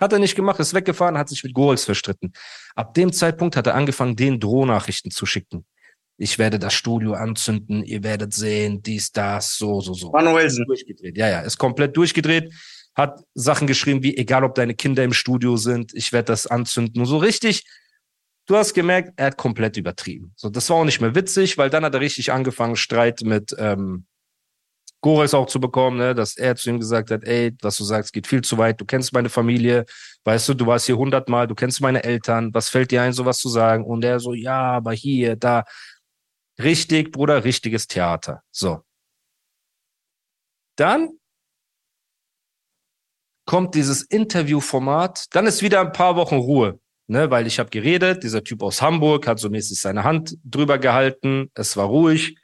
Hat 0.00 0.12
er 0.12 0.18
nicht 0.18 0.34
gemacht, 0.34 0.58
ist 0.58 0.74
weggefahren, 0.74 1.16
hat 1.16 1.28
sich 1.28 1.44
mit 1.44 1.54
Gorex 1.54 1.84
verstritten. 1.84 2.32
Ab 2.74 2.94
dem 2.94 3.12
Zeitpunkt 3.12 3.56
hat 3.56 3.66
er 3.66 3.74
angefangen, 3.74 4.16
den 4.16 4.40
Drohnachrichten 4.40 5.10
zu 5.10 5.24
schicken. 5.24 5.64
Ich 6.16 6.38
werde 6.38 6.58
das 6.58 6.74
Studio 6.74 7.14
anzünden, 7.14 7.82
ihr 7.82 8.04
werdet 8.04 8.32
sehen, 8.32 8.82
dies, 8.82 9.10
das, 9.10 9.56
so, 9.56 9.80
so, 9.80 9.94
so. 9.94 10.10
Manuelsen. 10.10 10.64
Durchgedreht. 10.66 11.16
Ja, 11.16 11.28
ja, 11.28 11.40
ist 11.40 11.58
komplett 11.58 11.96
durchgedreht. 11.96 12.52
Hat 12.94 13.20
Sachen 13.34 13.66
geschrieben 13.66 14.02
wie, 14.04 14.16
egal 14.16 14.44
ob 14.44 14.54
deine 14.54 14.74
Kinder 14.74 15.02
im 15.02 15.12
Studio 15.12 15.56
sind, 15.56 15.92
ich 15.94 16.12
werde 16.12 16.26
das 16.26 16.46
anzünden. 16.46 17.00
Und 17.00 17.06
so 17.06 17.18
richtig, 17.18 17.64
du 18.46 18.56
hast 18.56 18.74
gemerkt, 18.74 19.12
er 19.16 19.26
hat 19.26 19.36
komplett 19.36 19.76
übertrieben. 19.76 20.32
So, 20.36 20.48
das 20.50 20.70
war 20.70 20.76
auch 20.76 20.84
nicht 20.84 21.00
mehr 21.00 21.16
witzig, 21.16 21.58
weil 21.58 21.70
dann 21.70 21.84
hat 21.84 21.94
er 21.94 22.00
richtig 22.00 22.30
angefangen, 22.30 22.76
Streit 22.76 23.22
mit 23.22 23.54
ähm, 23.58 24.06
Gorex 25.04 25.34
auch 25.34 25.46
zu 25.46 25.60
bekommen, 25.60 25.98
ne, 25.98 26.14
dass 26.14 26.36
er 26.36 26.56
zu 26.56 26.70
ihm 26.70 26.78
gesagt 26.78 27.10
hat, 27.10 27.24
ey, 27.24 27.54
was 27.60 27.76
du 27.76 27.84
sagst, 27.84 28.12
geht 28.12 28.26
viel 28.26 28.40
zu 28.40 28.56
weit, 28.56 28.80
du 28.80 28.86
kennst 28.86 29.12
meine 29.12 29.28
Familie, 29.28 29.84
weißt 30.24 30.48
du, 30.48 30.54
du 30.54 30.66
warst 30.66 30.86
hier 30.86 30.96
hundertmal, 30.96 31.46
du 31.46 31.54
kennst 31.54 31.82
meine 31.82 32.04
Eltern, 32.04 32.54
was 32.54 32.70
fällt 32.70 32.90
dir 32.90 33.02
ein, 33.02 33.12
sowas 33.12 33.36
zu 33.36 33.50
sagen? 33.50 33.84
Und 33.84 34.02
er 34.02 34.18
so, 34.18 34.32
ja, 34.32 34.62
aber 34.62 34.92
hier, 34.92 35.36
da. 35.36 35.64
Richtig, 36.58 37.12
Bruder, 37.12 37.44
richtiges 37.44 37.86
Theater. 37.86 38.42
So. 38.50 38.82
Dann 40.76 41.18
kommt 43.46 43.74
dieses 43.74 44.02
Interviewformat, 44.02 45.26
dann 45.34 45.46
ist 45.46 45.62
wieder 45.62 45.80
ein 45.80 45.92
paar 45.92 46.16
Wochen 46.16 46.36
Ruhe, 46.36 46.80
ne, 47.06 47.30
weil 47.30 47.46
ich 47.46 47.58
habe 47.58 47.70
geredet, 47.70 48.22
dieser 48.22 48.42
Typ 48.42 48.62
aus 48.62 48.80
Hamburg 48.80 49.26
hat 49.26 49.38
so 49.38 49.50
mäßig 49.50 49.80
seine 49.80 50.04
Hand 50.04 50.36
drüber 50.44 50.78
gehalten, 50.78 51.50
es 51.54 51.76
war 51.76 51.86
ruhig. 51.86 52.36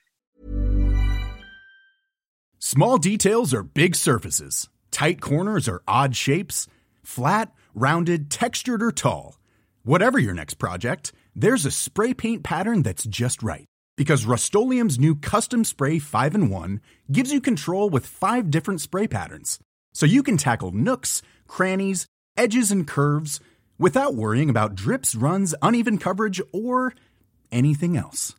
Small 2.62 2.98
details 2.98 3.54
are 3.54 3.64
big 3.64 3.96
surfaces. 3.96 4.68
Tight 4.90 5.22
corners 5.22 5.66
are 5.66 5.80
odd 5.88 6.14
shapes. 6.14 6.68
Flat, 7.02 7.52
rounded, 7.74 8.30
textured, 8.30 8.82
or 8.82 8.92
tall. 8.92 9.38
Whatever 9.82 10.18
your 10.18 10.34
next 10.34 10.58
project, 10.58 11.12
there's 11.34 11.64
a 11.64 11.70
spray 11.70 12.12
paint 12.12 12.42
pattern 12.42 12.82
that's 12.82 13.04
just 13.04 13.42
right. 13.42 13.69
Because 14.00 14.24
Rust 14.24 14.54
new 14.54 15.14
Custom 15.14 15.62
Spray 15.62 15.98
5 15.98 16.34
in 16.34 16.48
1 16.48 16.80
gives 17.12 17.34
you 17.34 17.38
control 17.38 17.90
with 17.90 18.06
five 18.06 18.50
different 18.50 18.80
spray 18.80 19.06
patterns. 19.06 19.58
So 19.92 20.06
you 20.06 20.22
can 20.22 20.38
tackle 20.38 20.70
nooks, 20.72 21.20
crannies, 21.46 22.06
edges, 22.34 22.70
and 22.70 22.86
curves 22.86 23.40
without 23.78 24.14
worrying 24.14 24.48
about 24.48 24.74
drips, 24.74 25.14
runs, 25.14 25.54
uneven 25.60 25.98
coverage, 25.98 26.40
or 26.50 26.94
anything 27.52 27.98
else. 27.98 28.34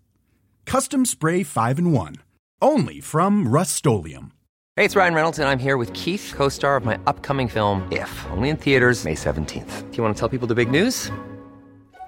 Custom 0.66 1.06
Spray 1.06 1.44
5 1.44 1.78
in 1.78 1.92
1. 1.92 2.16
Only 2.60 3.00
from 3.00 3.48
Rust 3.48 3.86
Hey, 3.86 4.86
it's 4.86 4.96
Ryan 4.96 5.14
Reynolds, 5.14 5.38
and 5.38 5.48
I'm 5.48 5.60
here 5.60 5.78
with 5.78 5.94
Keith, 5.94 6.34
co 6.36 6.50
star 6.50 6.76
of 6.76 6.86
my 6.86 7.00
upcoming 7.06 7.48
film, 7.48 7.88
If, 7.92 8.10
only 8.32 8.50
in 8.50 8.58
theaters, 8.58 9.06
May 9.06 9.14
17th. 9.14 9.92
Do 9.92 9.98
you 9.98 10.02
want 10.02 10.16
to 10.16 10.20
tell 10.20 10.28
people 10.28 10.48
the 10.48 10.56
big 10.56 10.72
news? 10.72 11.12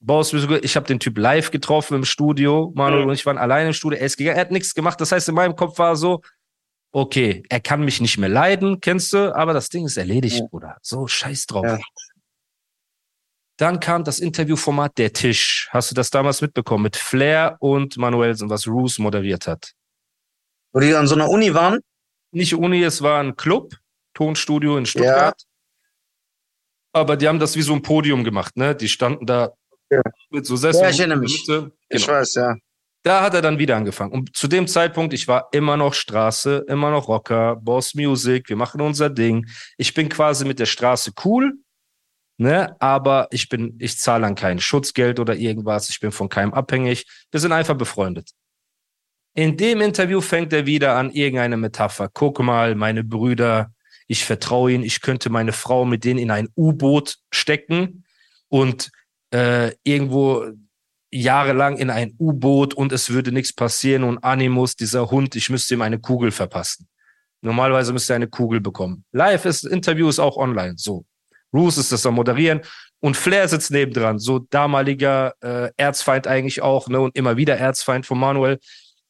Ich 0.00 0.76
habe 0.76 0.86
den 0.86 1.00
Typ 1.00 1.18
live 1.18 1.50
getroffen 1.50 1.96
im 1.96 2.04
Studio. 2.04 2.72
Manuel 2.74 3.02
Mhm. 3.02 3.08
und 3.08 3.14
ich 3.14 3.26
waren 3.26 3.38
alleine 3.38 3.68
im 3.68 3.72
Studio. 3.72 3.98
Er 3.98 4.06
ist 4.06 4.16
gegangen, 4.16 4.36
er 4.36 4.42
hat 4.42 4.50
nichts 4.52 4.74
gemacht. 4.74 5.00
Das 5.00 5.10
heißt, 5.12 5.28
in 5.28 5.34
meinem 5.34 5.56
Kopf 5.56 5.78
war 5.78 5.96
so, 5.96 6.22
okay, 6.92 7.42
er 7.48 7.60
kann 7.60 7.84
mich 7.84 8.00
nicht 8.00 8.16
mehr 8.18 8.28
leiden, 8.28 8.80
kennst 8.80 9.12
du, 9.12 9.34
aber 9.34 9.52
das 9.52 9.68
Ding 9.68 9.86
ist 9.86 9.96
erledigt, 9.96 10.38
Ja. 10.38 10.46
Bruder. 10.46 10.76
So, 10.82 11.06
scheiß 11.06 11.46
drauf. 11.46 11.64
Ja. 11.66 11.78
Dann 13.58 13.80
kam 13.80 14.04
das 14.04 14.20
Interviewformat 14.20 14.96
Der 14.98 15.12
Tisch. 15.12 15.68
Hast 15.72 15.90
du 15.90 15.94
das 15.96 16.10
damals 16.10 16.40
mitbekommen? 16.40 16.84
Mit 16.84 16.96
Flair 16.96 17.56
und 17.58 17.96
Manuelsen, 17.96 18.48
was 18.48 18.68
Roos 18.68 18.98
moderiert 19.00 19.48
hat. 19.48 19.72
Wo 20.72 20.78
die 20.80 20.94
an 20.94 21.08
so 21.08 21.16
einer 21.16 21.28
Uni 21.28 21.54
waren? 21.54 21.80
Nicht 22.30 22.54
Uni, 22.54 22.84
es 22.84 23.02
war 23.02 23.20
ein 23.20 23.34
Club, 23.34 23.74
Tonstudio 24.14 24.76
in 24.76 24.86
Stuttgart. 24.86 25.42
Aber 26.92 27.16
die 27.16 27.26
haben 27.26 27.40
das 27.40 27.56
wie 27.56 27.62
so 27.62 27.72
ein 27.74 27.82
Podium 27.82 28.22
gemacht, 28.22 28.56
ne? 28.56 28.76
Die 28.76 28.88
standen 28.88 29.26
da 29.26 29.52
Ja. 29.90 30.02
mit 30.30 30.44
so 30.46 30.56
Sesseln. 30.56 30.84
Ja, 30.84 30.90
ich 30.90 30.98
erinnere 31.00 31.18
mich. 31.18 31.44
Mitte. 31.46 31.72
Ich 31.88 32.04
Genau. 32.06 32.18
weiß, 32.18 32.34
ja. 32.34 32.56
Da 33.04 33.22
hat 33.22 33.32
er 33.34 33.42
dann 33.42 33.58
wieder 33.58 33.76
angefangen. 33.76 34.12
Und 34.12 34.36
zu 34.36 34.48
dem 34.48 34.66
Zeitpunkt, 34.66 35.14
ich 35.14 35.28
war 35.28 35.48
immer 35.52 35.76
noch 35.76 35.94
Straße, 35.94 36.64
immer 36.68 36.90
noch 36.90 37.08
Rocker, 37.08 37.56
Boss 37.56 37.94
Music, 37.94 38.48
wir 38.48 38.56
machen 38.56 38.80
unser 38.80 39.08
Ding. 39.08 39.46
Ich 39.78 39.94
bin 39.94 40.08
quasi 40.08 40.44
mit 40.44 40.58
der 40.58 40.66
Straße 40.66 41.12
cool, 41.24 41.54
ne? 42.38 42.76
Aber 42.80 43.28
ich 43.30 43.48
bin, 43.48 43.76
ich 43.78 43.98
zahle 43.98 44.26
an 44.26 44.34
kein 44.34 44.58
Schutzgeld 44.58 45.20
oder 45.20 45.36
irgendwas. 45.36 45.88
Ich 45.90 46.00
bin 46.00 46.10
von 46.12 46.28
keinem 46.28 46.52
abhängig. 46.52 47.06
Wir 47.30 47.40
sind 47.40 47.52
einfach 47.52 47.76
befreundet. 47.76 48.30
In 49.34 49.56
dem 49.56 49.80
Interview 49.80 50.20
fängt 50.20 50.52
er 50.52 50.66
wieder 50.66 50.96
an 50.96 51.10
irgendeine 51.10 51.56
Metapher. 51.56 52.10
Guck 52.12 52.40
mal, 52.40 52.74
meine 52.74 53.04
Brüder, 53.04 53.72
ich 54.08 54.24
vertraue 54.24 54.72
ihnen, 54.72 54.82
ich 54.84 55.00
könnte 55.00 55.30
meine 55.30 55.52
Frau 55.52 55.84
mit 55.84 56.02
denen 56.04 56.18
in 56.18 56.30
ein 56.32 56.48
U-Boot 56.56 57.18
stecken 57.30 58.04
und 58.48 58.90
äh, 59.32 59.72
irgendwo 59.84 60.46
jahrelang 61.10 61.78
in 61.78 61.90
ein 61.90 62.14
U-Boot 62.18 62.74
und 62.74 62.92
es 62.92 63.10
würde 63.10 63.32
nichts 63.32 63.52
passieren 63.52 64.04
und 64.04 64.18
Animus, 64.22 64.76
dieser 64.76 65.10
Hund, 65.10 65.36
ich 65.36 65.48
müsste 65.48 65.74
ihm 65.74 65.82
eine 65.82 65.98
Kugel 65.98 66.30
verpassen. 66.30 66.86
Normalerweise 67.40 67.92
müsste 67.92 68.12
er 68.14 68.16
eine 68.16 68.28
Kugel 68.28 68.60
bekommen. 68.60 69.04
Live 69.12 69.44
ist, 69.44 69.64
Interview 69.64 70.08
ist 70.08 70.18
auch 70.18 70.36
online, 70.36 70.74
so. 70.76 71.04
Roos 71.52 71.78
ist 71.78 71.92
das 71.92 72.04
am 72.04 72.14
Moderieren 72.14 72.60
und 73.00 73.16
Flair 73.16 73.48
sitzt 73.48 73.70
nebendran, 73.70 74.18
so 74.18 74.40
damaliger 74.50 75.32
äh, 75.40 75.70
Erzfeind 75.76 76.26
eigentlich 76.26 76.60
auch, 76.60 76.88
ne, 76.88 77.00
und 77.00 77.16
immer 77.16 77.36
wieder 77.36 77.56
Erzfeind 77.56 78.04
von 78.04 78.18
Manuel. 78.18 78.58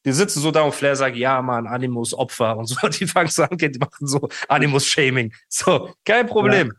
Die 0.04 0.12
sitzen 0.12 0.40
so 0.40 0.50
da 0.52 0.62
und 0.62 0.75
Flair 0.75 0.94
sagt, 0.94 1.16
ja, 1.16 1.42
Mann, 1.42 1.66
Animus, 1.66 2.14
Opfer 2.14 2.56
und 2.56 2.66
so. 2.66 2.88
Die 2.88 3.06
fangen 3.06 3.28
so 3.28 3.42
an, 3.42 3.58
die 3.58 3.78
machen 3.78 4.06
so 4.06 4.28
Animus-Shaming. 4.48 5.32
So, 5.48 5.92
kein 6.04 6.26
Problem. 6.26 6.68
Muss- 6.68 6.76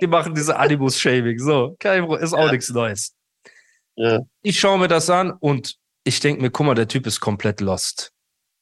Die 0.00 0.06
machen 0.06 0.34
diese 0.34 0.56
Animus-Shaming. 0.58 1.38
So, 1.38 1.76
ist 1.82 2.32
auch 2.34 2.46
Ja. 2.46 2.52
nichts 2.52 2.70
Neues. 2.70 3.14
Ja. 3.96 4.20
Ich 4.42 4.58
schaue 4.58 4.78
mir 4.78 4.88
das 4.88 5.10
an 5.10 5.32
und 5.32 5.76
ich 6.04 6.20
denke 6.20 6.42
mir, 6.42 6.50
guck 6.50 6.66
mal, 6.66 6.74
der 6.74 6.88
Typ 6.88 7.06
ist 7.06 7.20
komplett 7.20 7.60
lost. 7.60 8.12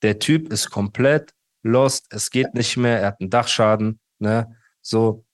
Der 0.03 0.19
Typ 0.19 0.53
ist 0.53 0.71
komplett 0.71 1.33
lost. 1.63 2.07
Es 2.11 2.31
geht 2.31 2.55
nicht 2.55 2.77
mehr. 2.77 3.01
Er 3.01 3.07
hat 3.09 3.21
einen 3.21 3.31
Dachschaden. 3.31 4.01
Ne? 4.19 4.57
So, 4.81 5.25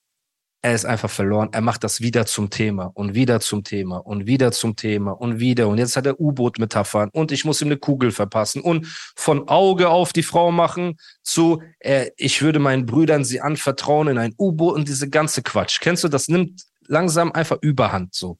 er 0.65 0.73
ist 0.73 0.85
einfach 0.85 1.11
verloren. 1.11 1.49
Er 1.51 1.61
macht 1.61 1.83
das 1.83 2.01
wieder 2.01 2.25
zum 2.25 2.49
Thema 2.49 2.89
und 2.95 3.13
wieder 3.13 3.39
zum 3.39 3.63
Thema 3.63 3.97
und 3.97 4.25
wieder 4.25 4.51
zum 4.51 4.75
Thema 4.75 5.11
und 5.11 5.39
wieder. 5.39 5.67
Und 5.67 5.77
jetzt 5.77 5.95
hat 5.95 6.07
er 6.07 6.19
U-Boot-Metaphern 6.19 7.09
und 7.13 7.31
ich 7.31 7.45
muss 7.45 7.61
ihm 7.61 7.67
eine 7.67 7.77
Kugel 7.77 8.09
verpassen 8.09 8.63
und 8.63 8.87
von 9.15 9.47
Auge 9.47 9.89
auf 9.89 10.11
die 10.11 10.23
Frau 10.23 10.51
machen 10.51 10.97
zu, 11.21 11.61
äh, 11.81 12.09
ich 12.17 12.41
würde 12.41 12.57
meinen 12.57 12.87
Brüdern 12.87 13.23
sie 13.23 13.41
anvertrauen 13.41 14.07
in 14.07 14.17
ein 14.17 14.33
U-Boot 14.39 14.73
und 14.73 14.87
diese 14.87 15.07
ganze 15.07 15.43
Quatsch. 15.43 15.81
Kennst 15.81 16.03
du, 16.03 16.07
das 16.07 16.29
nimmt 16.29 16.63
langsam 16.87 17.31
einfach 17.31 17.59
Überhand 17.61 18.15
so. 18.15 18.39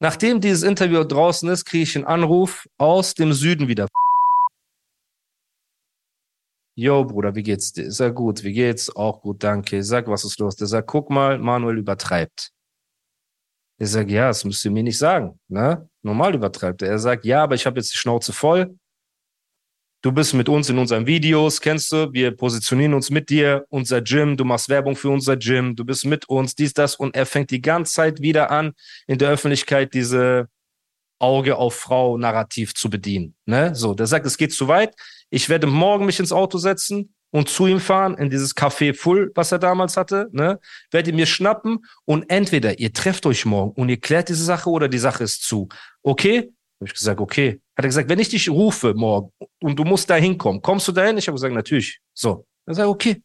Nachdem 0.00 0.40
dieses 0.40 0.62
Interview 0.62 1.04
draußen 1.04 1.50
ist, 1.50 1.66
kriege 1.66 1.82
ich 1.82 1.96
einen 1.96 2.06
Anruf 2.06 2.66
aus 2.78 3.12
dem 3.12 3.34
Süden 3.34 3.68
wieder. 3.68 3.88
Yo, 6.80 7.04
Bruder, 7.04 7.34
wie 7.34 7.42
geht's 7.42 7.72
dir? 7.72 7.86
Ist 7.86 7.98
ja 7.98 8.08
gut. 8.08 8.44
Wie 8.44 8.52
geht's? 8.52 8.94
Auch 8.94 9.20
gut, 9.20 9.42
danke. 9.42 9.82
Sag, 9.82 10.06
was 10.06 10.24
ist 10.24 10.38
los? 10.38 10.54
Der 10.54 10.68
sagt, 10.68 10.86
guck 10.86 11.10
mal, 11.10 11.36
Manuel 11.36 11.78
übertreibt. 11.78 12.52
Ich 13.78 13.90
sag, 13.90 14.08
ja, 14.08 14.28
das 14.28 14.44
müsst 14.44 14.64
ihr 14.64 14.70
mir 14.70 14.84
nicht 14.84 14.96
sagen. 14.96 15.40
Ne? 15.48 15.88
Normal 16.02 16.36
übertreibt 16.36 16.82
er. 16.82 16.90
Er 16.90 17.00
sagt, 17.00 17.24
ja, 17.24 17.42
aber 17.42 17.56
ich 17.56 17.66
habe 17.66 17.80
jetzt 17.80 17.92
die 17.92 17.96
Schnauze 17.96 18.32
voll. 18.32 18.78
Du 20.02 20.12
bist 20.12 20.34
mit 20.34 20.48
uns 20.48 20.70
in 20.70 20.78
unseren 20.78 21.04
Videos, 21.04 21.60
kennst 21.60 21.90
du? 21.90 22.12
Wir 22.12 22.30
positionieren 22.30 22.94
uns 22.94 23.10
mit 23.10 23.28
dir, 23.28 23.66
unser 23.70 24.00
Gym, 24.00 24.36
du 24.36 24.44
machst 24.44 24.68
Werbung 24.68 24.94
für 24.94 25.10
unser 25.10 25.36
Gym, 25.36 25.74
du 25.74 25.84
bist 25.84 26.04
mit 26.04 26.28
uns, 26.28 26.54
dies, 26.54 26.74
das. 26.74 26.94
Und 26.94 27.16
er 27.16 27.26
fängt 27.26 27.50
die 27.50 27.60
ganze 27.60 27.94
Zeit 27.94 28.20
wieder 28.20 28.52
an, 28.52 28.74
in 29.08 29.18
der 29.18 29.30
Öffentlichkeit 29.30 29.94
diese 29.94 30.48
Auge 31.18 31.56
auf 31.56 31.74
Frau 31.74 32.16
Narrativ 32.16 32.74
zu 32.74 32.90
bedienen. 32.90 33.34
Ne? 33.46 33.74
So, 33.74 33.94
der 33.94 34.06
sagt, 34.06 34.26
es 34.26 34.36
geht 34.36 34.52
zu 34.52 34.68
weit. 34.68 34.94
Ich 35.30 35.48
werde 35.48 35.66
morgen 35.66 36.06
mich 36.06 36.20
ins 36.20 36.32
Auto 36.32 36.58
setzen 36.58 37.14
und 37.30 37.48
zu 37.48 37.66
ihm 37.66 37.80
fahren 37.80 38.16
in 38.16 38.30
dieses 38.30 38.56
Café 38.56 38.94
Full, 38.94 39.32
was 39.34 39.52
er 39.52 39.58
damals 39.58 39.96
hatte, 39.96 40.28
ne? 40.32 40.58
Werde 40.90 41.10
ihn 41.10 41.16
mir 41.16 41.26
schnappen 41.26 41.84
und 42.04 42.30
entweder 42.30 42.78
ihr 42.78 42.92
trefft 42.92 43.26
euch 43.26 43.44
morgen 43.44 43.72
und 43.72 43.88
ihr 43.88 44.00
klärt 44.00 44.28
diese 44.28 44.44
Sache 44.44 44.70
oder 44.70 44.88
die 44.88 44.98
Sache 44.98 45.24
ist 45.24 45.42
zu. 45.42 45.68
Okay? 46.02 46.50
Habe 46.80 46.86
ich 46.86 46.94
gesagt, 46.94 47.20
okay. 47.20 47.60
Hat 47.76 47.84
er 47.84 47.88
gesagt, 47.88 48.08
wenn 48.08 48.18
ich 48.18 48.28
dich 48.28 48.48
rufe 48.48 48.94
morgen 48.94 49.30
und 49.60 49.78
du 49.78 49.84
musst 49.84 50.08
da 50.08 50.14
hinkommen, 50.14 50.62
kommst 50.62 50.88
du 50.88 50.92
dahin? 50.92 51.18
Ich 51.18 51.26
habe 51.28 51.34
gesagt, 51.34 51.54
natürlich. 51.54 52.00
So. 52.14 52.46
Er 52.66 52.74
sagt, 52.74 52.88
okay. 52.88 53.22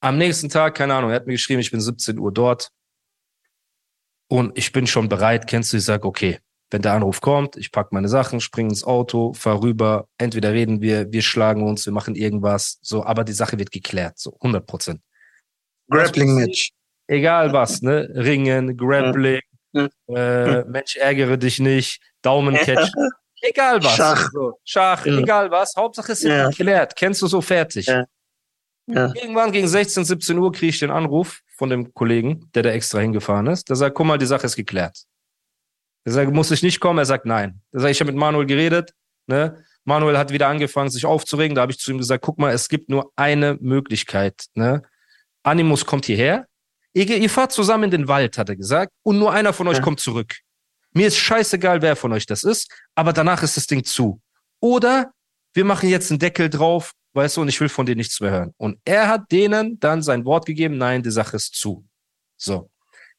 Am 0.00 0.18
nächsten 0.18 0.48
Tag, 0.48 0.74
keine 0.74 0.94
Ahnung, 0.94 1.10
er 1.10 1.16
hat 1.16 1.26
mir 1.26 1.32
geschrieben, 1.32 1.60
ich 1.60 1.70
bin 1.70 1.80
17 1.80 2.18
Uhr 2.18 2.32
dort. 2.32 2.70
Und 4.28 4.56
ich 4.58 4.72
bin 4.72 4.86
schon 4.86 5.08
bereit, 5.08 5.46
kennst 5.46 5.72
du, 5.72 5.76
ich 5.76 5.84
sage, 5.84 6.06
okay, 6.06 6.38
wenn 6.70 6.82
der 6.82 6.94
Anruf 6.94 7.20
kommt, 7.20 7.56
ich 7.56 7.70
pack 7.70 7.92
meine 7.92 8.08
Sachen, 8.08 8.40
spring 8.40 8.68
ins 8.70 8.82
Auto, 8.82 9.32
fahr 9.34 9.62
rüber, 9.62 10.08
entweder 10.18 10.52
reden 10.52 10.80
wir, 10.80 11.12
wir 11.12 11.22
schlagen 11.22 11.62
uns, 11.62 11.86
wir 11.86 11.92
machen 11.92 12.16
irgendwas, 12.16 12.78
so, 12.82 13.04
aber 13.04 13.22
die 13.22 13.32
Sache 13.32 13.56
wird 13.58 13.70
geklärt, 13.70 14.18
so 14.18 14.36
100 14.40 14.66
Prozent. 14.66 15.00
Grappling-Match. 15.88 16.70
Egal 17.06 17.52
was, 17.52 17.82
ne? 17.82 18.08
Ringen, 18.14 18.76
Grappling, 18.76 19.40
Ja. 19.72 19.88
äh, 20.08 20.64
Mensch, 20.64 20.96
ärgere 20.96 21.38
dich 21.38 21.60
nicht, 21.60 22.00
Daumencatch, 22.22 22.90
egal 23.42 23.84
was. 23.84 23.94
Schach. 23.94 24.28
So, 24.32 24.58
Schach, 24.64 25.06
Ja. 25.06 25.18
egal 25.18 25.50
was, 25.52 25.72
Hauptsache 25.76 26.10
es 26.12 26.22
ist 26.24 26.28
Ja. 26.28 26.48
geklärt, 26.48 26.96
kennst 26.96 27.22
du 27.22 27.28
so 27.28 27.40
fertig. 27.40 27.86
Ja. 27.86 28.04
Ja. 28.88 29.12
Irgendwann 29.14 29.52
gegen 29.52 29.68
16, 29.68 30.04
17 30.04 30.36
Uhr 30.38 30.50
kriege 30.50 30.70
ich 30.70 30.78
den 30.80 30.90
Anruf 30.90 31.42
von 31.56 31.70
dem 31.70 31.92
Kollegen, 31.94 32.50
der 32.54 32.62
da 32.62 32.70
extra 32.70 32.98
hingefahren 33.00 33.46
ist. 33.46 33.68
Der 33.68 33.76
sagt, 33.76 33.94
guck 33.96 34.06
mal, 34.06 34.18
die 34.18 34.26
Sache 34.26 34.46
ist 34.46 34.56
geklärt. 34.56 35.04
Der 36.04 36.12
sagt, 36.12 36.32
muss 36.32 36.50
ich 36.50 36.62
nicht 36.62 36.80
kommen? 36.80 36.98
Er 36.98 37.06
sagt, 37.06 37.26
nein. 37.26 37.60
Der 37.72 37.80
sagt, 37.80 37.90
ich 37.92 38.00
habe 38.00 38.12
mit 38.12 38.18
Manuel 38.20 38.46
geredet. 38.46 38.92
Ne? 39.26 39.62
Manuel 39.84 40.18
hat 40.18 40.32
wieder 40.32 40.48
angefangen, 40.48 40.90
sich 40.90 41.04
aufzuregen. 41.04 41.54
Da 41.54 41.62
habe 41.62 41.72
ich 41.72 41.78
zu 41.78 41.90
ihm 41.90 41.98
gesagt, 41.98 42.24
guck 42.24 42.38
mal, 42.38 42.52
es 42.52 42.68
gibt 42.68 42.88
nur 42.88 43.10
eine 43.16 43.56
Möglichkeit. 43.60 44.44
Ne? 44.54 44.82
Animus 45.42 45.84
kommt 45.86 46.06
hierher. 46.06 46.46
Ihr, 46.92 47.08
ihr 47.08 47.30
fahrt 47.30 47.52
zusammen 47.52 47.84
in 47.84 47.90
den 47.90 48.08
Wald, 48.08 48.38
hat 48.38 48.48
er 48.48 48.56
gesagt. 48.56 48.92
Und 49.02 49.18
nur 49.18 49.32
einer 49.32 49.52
von 49.52 49.66
euch 49.68 49.78
Ja. 49.78 49.82
kommt 49.82 50.00
zurück. 50.00 50.36
Mir 50.92 51.08
ist 51.08 51.16
scheißegal, 51.18 51.82
wer 51.82 51.94
von 51.96 52.12
euch 52.12 52.26
das 52.26 52.44
ist. 52.44 52.70
Aber 52.94 53.12
danach 53.12 53.42
ist 53.42 53.56
das 53.56 53.66
Ding 53.66 53.84
zu. 53.84 54.20
Oder 54.60 55.12
wir 55.54 55.64
machen 55.64 55.88
jetzt 55.88 56.10
einen 56.10 56.18
Deckel 56.18 56.48
drauf, 56.50 56.92
weißt 57.16 57.36
du, 57.36 57.40
und 57.40 57.48
ich 57.48 57.60
will 57.60 57.68
von 57.68 57.86
dir 57.86 57.96
nichts 57.96 58.20
mehr 58.20 58.30
hören. 58.30 58.54
Und 58.58 58.78
er 58.84 59.08
hat 59.08 59.32
denen 59.32 59.80
dann 59.80 60.02
sein 60.02 60.24
Wort 60.24 60.46
gegeben, 60.46 60.78
nein, 60.78 61.02
die 61.02 61.10
Sache 61.10 61.36
ist 61.36 61.54
zu. 61.54 61.84
So. 62.36 62.70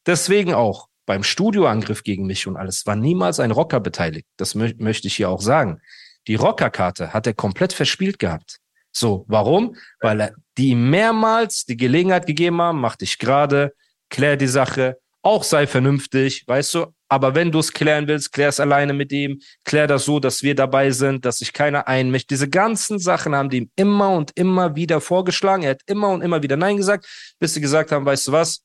Deswegen 0.06 0.54
auch 0.54 0.88
beim 1.06 1.24
Studioangriff 1.24 2.04
gegen 2.04 2.25
mich 2.25 2.48
und 2.48 2.58
alles 2.58 2.86
war 2.86 2.96
niemals 2.96 3.39
ein 3.39 3.51
Rocker 3.51 3.80
beteiligt. 3.80 4.27
Das 4.38 4.56
mö 4.56 4.72
möchte 4.77 5.08
ich 5.08 5.16
hier 5.16 5.30
auch 5.30 5.42
sagen. 5.42 5.82
Die 6.27 6.36
Rockerkarte 6.36 7.13
hat 7.13 7.25
er 7.25 7.34
komplett 7.34 7.74
verspielt 7.74 8.20
gehabt. 8.20 8.60
So, 8.92 9.25
warum? 9.27 9.75
Weil 10.00 10.22
er 10.22 10.34
die 10.58 10.75
mehrmals 10.75 11.66
die 11.66 11.77
Gelegenheit 11.77 12.25
gegeben 12.25 12.62
haben, 12.62 12.82
mach 12.82 12.96
dich 12.96 13.18
gerade, 13.20 13.74
klär 14.10 14.38
die 14.38 14.48
Sache, 14.48 14.98
auch 15.21 15.43
sei 15.43 15.67
vernünftig, 15.67 16.47
weißt 16.47 16.74
du, 16.75 16.86
aber 17.09 17.36
wenn 17.36 17.51
du 17.51 17.59
es 17.59 17.71
klären 17.71 18.07
willst, 18.07 18.33
klär 18.33 18.50
es 18.50 18.59
alleine 18.59 18.93
mit 18.93 19.12
ihm, 19.12 19.41
klär 19.63 19.88
das 19.88 20.05
so, 20.05 20.19
dass 20.19 20.43
wir 20.43 20.55
dabei 20.55 20.91
sind, 20.91 21.25
dass 21.25 21.38
sich 21.38 21.53
keiner 21.53 21.88
einmischt. 21.88 22.29
Diese 22.29 22.50
ganzen 22.50 23.00
Sachen 23.00 23.36
haben 23.36 23.50
die 23.50 23.57
ihm 23.57 23.71
immer 23.75 24.12
und 24.12 24.31
immer 24.36 24.75
wieder 24.75 25.00
vorgeschlagen. 25.00 25.63
Er 25.63 25.71
hat 25.71 25.81
immer 25.86 26.09
und 26.09 26.21
immer 26.21 26.43
wieder 26.43 26.57
Nein 26.57 26.77
gesagt, 26.77 27.07
bis 27.39 27.53
sie 27.53 27.62
gesagt 27.62 27.91
haben, 27.91 28.05
weißt 28.05 28.27
du 28.27 28.31
was? 28.33 28.63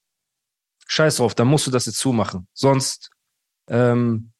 Scheiß 0.88 1.16
drauf, 1.16 1.34
dann 1.34 1.48
musst 1.48 1.66
du 1.66 1.70
das 1.70 1.86
jetzt 1.86 1.98
zumachen. 1.98 2.48
Sonst, 2.52 3.10
ähm, 3.68 4.32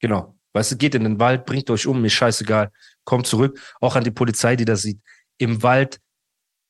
genau, 0.00 0.36
weißt 0.52 0.72
du, 0.72 0.76
geht 0.76 0.94
in 0.94 1.04
den 1.04 1.18
Wald, 1.18 1.44
bringt 1.44 1.68
euch 1.70 1.86
um, 1.86 2.00
mir 2.00 2.10
scheißegal, 2.10 2.70
kommt 3.04 3.26
zurück. 3.26 3.60
Auch 3.80 3.96
an 3.96 4.04
die 4.04 4.12
Polizei, 4.12 4.54
die 4.54 4.64
das 4.64 4.82
sieht. 4.82 5.00
Im 5.38 5.62
Wald 5.62 6.00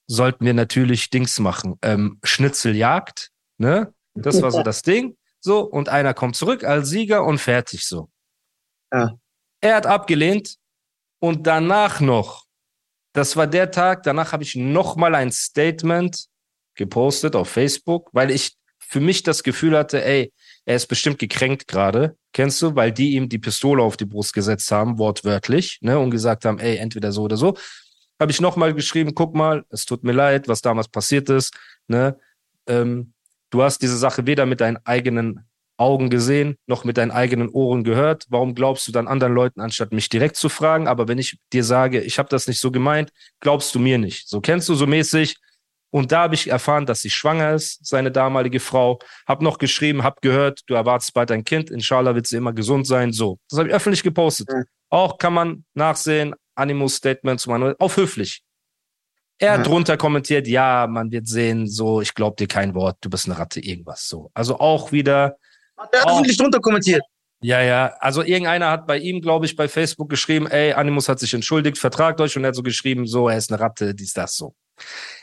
sollten 0.06 0.44
wir 0.44 0.54
natürlich 0.54 1.10
Dings 1.10 1.38
machen. 1.38 1.76
Ähm, 1.82 2.18
Schnitzeljagd, 2.24 3.30
ne? 3.58 3.92
Das 4.14 4.42
war 4.42 4.50
so 4.50 4.62
das 4.62 4.82
Ding. 4.82 5.16
So, 5.40 5.60
und 5.60 5.88
einer 5.88 6.14
kommt 6.14 6.36
zurück 6.36 6.64
als 6.64 6.88
Sieger 6.88 7.24
und 7.24 7.38
fertig 7.38 7.86
so. 7.86 8.10
Ja. 8.92 9.18
Er 9.60 9.76
hat 9.76 9.86
abgelehnt 9.86 10.56
und 11.18 11.46
danach 11.46 12.00
noch, 12.00 12.46
das 13.12 13.36
war 13.36 13.46
der 13.46 13.70
Tag, 13.70 14.02
danach 14.02 14.32
habe 14.32 14.42
ich 14.42 14.54
nochmal 14.54 15.14
ein 15.14 15.32
Statement 15.32 16.26
gepostet 16.74 17.36
auf 17.36 17.48
Facebook, 17.48 18.10
weil 18.12 18.30
ich 18.30 18.56
für 18.78 19.00
mich 19.00 19.22
das 19.22 19.42
Gefühl 19.42 19.76
hatte, 19.76 20.04
ey, 20.04 20.32
er 20.64 20.76
ist 20.76 20.86
bestimmt 20.86 21.18
gekränkt 21.18 21.68
gerade, 21.68 22.16
kennst 22.32 22.60
du, 22.62 22.74
weil 22.74 22.92
die 22.92 23.12
ihm 23.12 23.28
die 23.28 23.38
Pistole 23.38 23.82
auf 23.82 23.96
die 23.96 24.04
Brust 24.04 24.32
gesetzt 24.32 24.70
haben, 24.72 24.98
wortwörtlich, 24.98 25.78
ne, 25.80 25.98
und 25.98 26.10
gesagt 26.10 26.44
haben, 26.44 26.58
ey, 26.58 26.76
entweder 26.76 27.12
so 27.12 27.22
oder 27.22 27.36
so. 27.36 27.56
Habe 28.20 28.32
ich 28.32 28.40
nochmal 28.40 28.74
geschrieben, 28.74 29.14
guck 29.14 29.34
mal, 29.34 29.64
es 29.70 29.84
tut 29.84 30.04
mir 30.04 30.12
leid, 30.12 30.48
was 30.48 30.60
damals 30.60 30.88
passiert 30.88 31.30
ist, 31.30 31.54
ne, 31.86 32.18
ähm, 32.66 33.14
du 33.50 33.62
hast 33.62 33.82
diese 33.82 33.96
Sache 33.96 34.26
weder 34.26 34.46
mit 34.46 34.60
deinen 34.60 34.78
eigenen 34.84 35.46
Augen 35.76 36.10
gesehen, 36.10 36.56
noch 36.66 36.84
mit 36.84 36.98
deinen 36.98 37.10
eigenen 37.10 37.48
Ohren 37.48 37.84
gehört. 37.84 38.26
Warum 38.28 38.54
glaubst 38.54 38.86
du 38.86 38.92
dann 38.92 39.08
anderen 39.08 39.32
Leuten, 39.32 39.60
anstatt 39.60 39.92
mich 39.92 40.10
direkt 40.10 40.36
zu 40.36 40.50
fragen? 40.50 40.86
Aber 40.86 41.08
wenn 41.08 41.16
ich 41.16 41.38
dir 41.54 41.64
sage, 41.64 42.00
ich 42.02 42.18
habe 42.18 42.28
das 42.28 42.46
nicht 42.46 42.60
so 42.60 42.70
gemeint, 42.70 43.10
glaubst 43.40 43.74
du 43.74 43.78
mir 43.78 43.96
nicht. 43.96 44.28
So 44.28 44.40
kennst 44.42 44.68
du 44.68 44.74
so 44.74 44.86
mäßig. 44.86 45.36
Und 45.92 46.12
da 46.12 46.22
habe 46.24 46.34
ich 46.34 46.48
erfahren, 46.48 46.86
dass 46.86 47.00
sie 47.00 47.10
schwanger 47.10 47.54
ist, 47.54 47.84
seine 47.84 48.12
damalige 48.12 48.60
Frau. 48.60 48.98
Hab 49.26 49.40
noch 49.40 49.58
geschrieben, 49.58 50.04
hab 50.04 50.20
gehört, 50.20 50.60
du 50.66 50.74
erwartest 50.74 51.14
bald 51.14 51.32
ein 51.32 51.44
Kind. 51.44 51.70
Inshallah 51.70 52.14
wird 52.14 52.26
sie 52.26 52.36
immer 52.36 52.52
gesund 52.52 52.86
sein. 52.86 53.12
So, 53.12 53.38
das 53.48 53.58
habe 53.58 53.70
ich 53.70 53.74
öffentlich 53.74 54.02
gepostet. 54.02 54.48
Mhm. 54.52 54.64
Auch 54.90 55.18
kann 55.18 55.32
man 55.32 55.64
nachsehen, 55.74 56.34
Animus 56.54 56.96
Statement 56.96 57.40
zu 57.40 57.48
Manuel, 57.48 57.74
auf 57.78 57.96
höflich. 57.96 58.42
Er 59.40 59.52
hat 59.52 59.58
Ja. 59.58 59.64
drunter 59.64 59.96
kommentiert, 59.96 60.46
ja, 60.46 60.86
man 60.88 61.10
wird 61.10 61.26
sehen, 61.26 61.66
so, 61.66 62.00
ich 62.02 62.14
glaub 62.14 62.36
dir 62.36 62.46
kein 62.46 62.74
Wort, 62.74 62.98
du 63.00 63.08
bist 63.10 63.26
eine 63.26 63.38
Ratte, 63.38 63.58
irgendwas 63.60 64.06
so. 64.08 64.30
Also 64.34 64.58
auch 64.60 64.92
wieder, 64.92 65.36
Hat 65.76 65.88
er 65.94 66.06
öffentlich 66.08 66.36
drunter 66.36 66.60
kommentiert. 66.60 67.02
ja, 67.42 67.62
ja, 67.62 67.94
also 68.00 68.22
irgendeiner 68.22 68.70
hat 68.70 68.86
bei 68.86 68.98
ihm, 68.98 69.22
glaube 69.22 69.46
ich, 69.46 69.56
bei 69.56 69.66
Facebook 69.66 70.10
geschrieben, 70.10 70.46
ey, 70.46 70.74
Animus 70.74 71.08
hat 71.08 71.18
sich 71.20 71.32
entschuldigt, 71.32 71.78
vertragt 71.78 72.20
euch 72.20 72.36
und 72.36 72.44
er 72.44 72.48
hat 72.48 72.54
so 72.54 72.62
geschrieben, 72.62 73.06
so, 73.06 73.28
er 73.30 73.38
ist 73.38 73.50
eine 73.50 73.60
Ratte, 73.60 73.94
dies, 73.94 74.12
das, 74.12 74.36
so. 74.36 74.54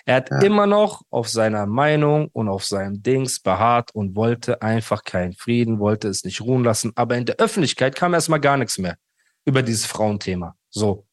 Er 0.05 0.15
hat 0.17 0.29
Ja. 0.31 0.39
immer 0.41 0.65
noch 0.67 1.01
auf 1.12 1.29
seiner 1.29 1.65
Meinung 1.67 2.29
und 2.33 2.47
auf 2.50 2.63
seinem 2.65 3.01
Dings 3.03 3.39
beharrt 3.39 3.89
und 3.93 4.15
wollte 4.15 4.62
einfach 4.63 5.03
keinen 5.03 5.33
Frieden, 5.33 5.79
wollte 5.79 6.07
es 6.07 6.24
nicht 6.24 6.41
ruhen 6.41 6.63
lassen. 6.63 6.91
Aber 6.95 7.15
in 7.17 7.25
der 7.25 7.38
Öffentlichkeit 7.38 7.95
kam 7.95 8.13
erstmal 8.15 8.39
gar 8.39 8.57
nichts 8.57 8.77
mehr 8.79 8.97
über 9.45 9.62
dieses 9.63 9.86
Frauenthema. 9.88 10.55
So. 10.69 11.05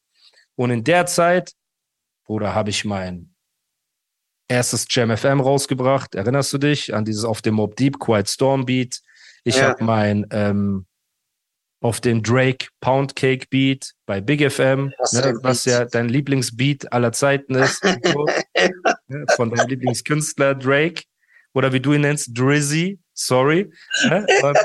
Und 0.55 0.69
in 0.71 0.83
der 0.83 1.05
Zeit, 1.07 1.53
Bruder, 2.25 2.53
habe 2.55 2.69
ich 2.71 2.85
mein 2.85 3.33
erstes 4.47 4.85
Jam 4.89 5.15
FM 5.15 5.39
rausgebracht. 5.39 6.15
Erinnerst 6.15 6.51
du 6.53 6.57
dich 6.57 6.93
an 6.93 7.05
dieses 7.05 7.23
auf 7.25 7.41
dem 7.41 7.55
Mob 7.55 7.75
Deep 7.75 7.99
Quiet 7.99 8.29
Storm 8.29 8.65
Beat? 8.65 9.01
Ich 9.43 9.57
Ja. 9.57 9.69
habe 9.69 9.83
mein 9.83 10.25
ähm, 10.31 10.85
auf 11.81 12.01
dem 12.01 12.23
Drake 12.23 12.67
Pound 12.81 13.15
Cake 13.15 13.45
Beat 13.49 13.93
bei 14.07 14.21
Big 14.21 14.41
FM, 14.51 14.91
Was 14.97 15.13
ne, 15.13 15.37
was 15.43 15.65
ja 15.65 15.85
dein 15.85 16.09
Lieblingsbeat 16.09 16.91
aller 16.91 17.11
Zeiten 17.11 17.53
ist, 17.55 17.83
so, 17.83 18.25
ne, 19.07 19.25
von 19.35 19.51
deinem 19.51 19.67
Lieblingskünstler 19.69 20.55
Drake 20.55 21.03
oder 21.53 21.71
wie 21.73 21.79
du 21.79 21.93
ihn 21.93 22.01
nennst, 22.01 22.31
Drizzy, 22.37 22.99
sorry. 23.13 23.71
Ne? 24.09 24.25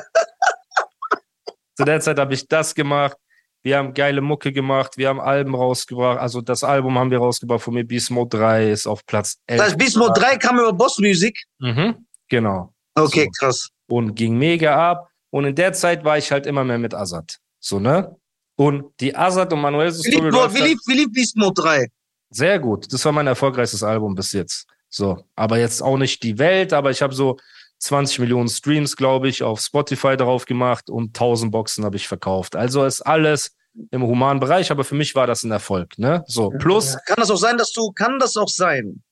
Zu 1.77 1.85
der 1.85 2.01
Zeit 2.01 2.19
habe 2.19 2.33
ich 2.35 2.47
das 2.49 2.75
gemacht. 2.75 3.17
Wir 3.63 3.77
haben 3.77 3.93
geile 3.93 4.21
Mucke 4.21 4.53
gemacht, 4.53 4.97
wir 4.97 5.09
haben 5.09 5.21
Alben 5.21 5.55
rausgebracht. 5.55 6.19
Also 6.19 6.41
das 6.41 6.65
Album 6.65 6.99
haben 6.99 7.11
wir 7.11 7.19
rausgebracht 7.19 7.63
von 7.63 7.75
mir, 7.75 7.87
Mode 8.11 8.39
3 8.39 8.71
ist 8.71 8.87
auf 8.87 9.05
Platz 9.05 9.37
11. 9.47 9.59
Das 9.61 9.67
heißt, 9.75 9.97
Mode 9.97 10.21
3 10.21 10.37
kam 10.39 10.59
über 10.59 10.73
Boss 10.73 10.99
Music. 10.99 11.39
Mhm, 11.59 12.07
genau. 12.29 12.73
Okay, 12.95 13.25
So. 13.25 13.31
krass. 13.47 13.69
und 13.89 14.15
ging 14.15 14.37
mega 14.39 14.91
ab. 14.91 15.09
Und 15.31 15.45
in 15.45 15.55
der 15.55 15.73
Zeit 15.73 16.05
war 16.05 16.19
ich 16.19 16.33
halt 16.33 16.47
immer 16.47 16.65
mehr 16.65 16.79
mit 16.79 16.95
Azad. 16.95 17.39
So, 17.61 17.79
ne? 17.79 18.17
Und 18.57 18.85
die 19.01 19.15
Azad 19.15 19.53
und 19.53 19.61
Manuels 19.61 20.05
Wie 20.05 20.11
Story 20.11 20.55
wie, 20.55 20.63
lief, 20.63 20.79
wie 20.87 20.95
lief 20.95 21.33
Mode 21.37 21.63
3? 21.63 21.89
sehr 22.31 22.59
gut. 22.59 22.93
Das 22.93 23.05
war 23.05 23.13
mein 23.13 23.27
erfolgreichstes 23.27 23.83
Album 23.83 24.15
bis 24.15 24.33
jetzt. 24.33 24.67
So, 24.89 25.25
aber 25.37 25.59
jetzt 25.59 25.83
auch 25.83 25.97
nicht 25.97 26.23
die 26.23 26.39
Welt, 26.39 26.73
aber 26.73 26.91
ich 26.91 27.03
habe 27.03 27.15
so 27.15 27.37
20 27.81 28.19
Millionen 28.21 28.49
Streams, 28.49 28.97
glaube 28.97 29.29
ich, 29.29 29.43
auf 29.43 29.61
Spotify 29.61 30.17
drauf 30.17 30.45
gemacht 30.45 30.91
und 30.91 31.09
1000 31.09 31.51
Boxen 31.51 31.85
habe 31.85 31.97
ich 31.97 32.07
verkauft. 32.07 32.55
Also 32.55 32.85
ist 32.85 33.01
alles 33.03 33.57
im 33.91 34.03
humanen 34.03 34.41
Bereich, 34.41 34.71
aber 34.71 34.85
für 34.85 34.95
mich 34.95 35.15
war 35.15 35.27
das 35.27 35.43
ein 35.43 35.51
Erfolg, 35.51 35.99
ne? 35.99 36.23
So, 36.27 36.51
plus 36.51 36.97
Kann 37.07 37.17
das 37.19 37.31
auch 37.31 37.37
sein, 37.37 37.57
dass 37.57 37.73
du, 37.73 37.91
kann 37.93 38.19
das 38.19 38.37
auch 38.37 38.49
sein, 38.49 39.03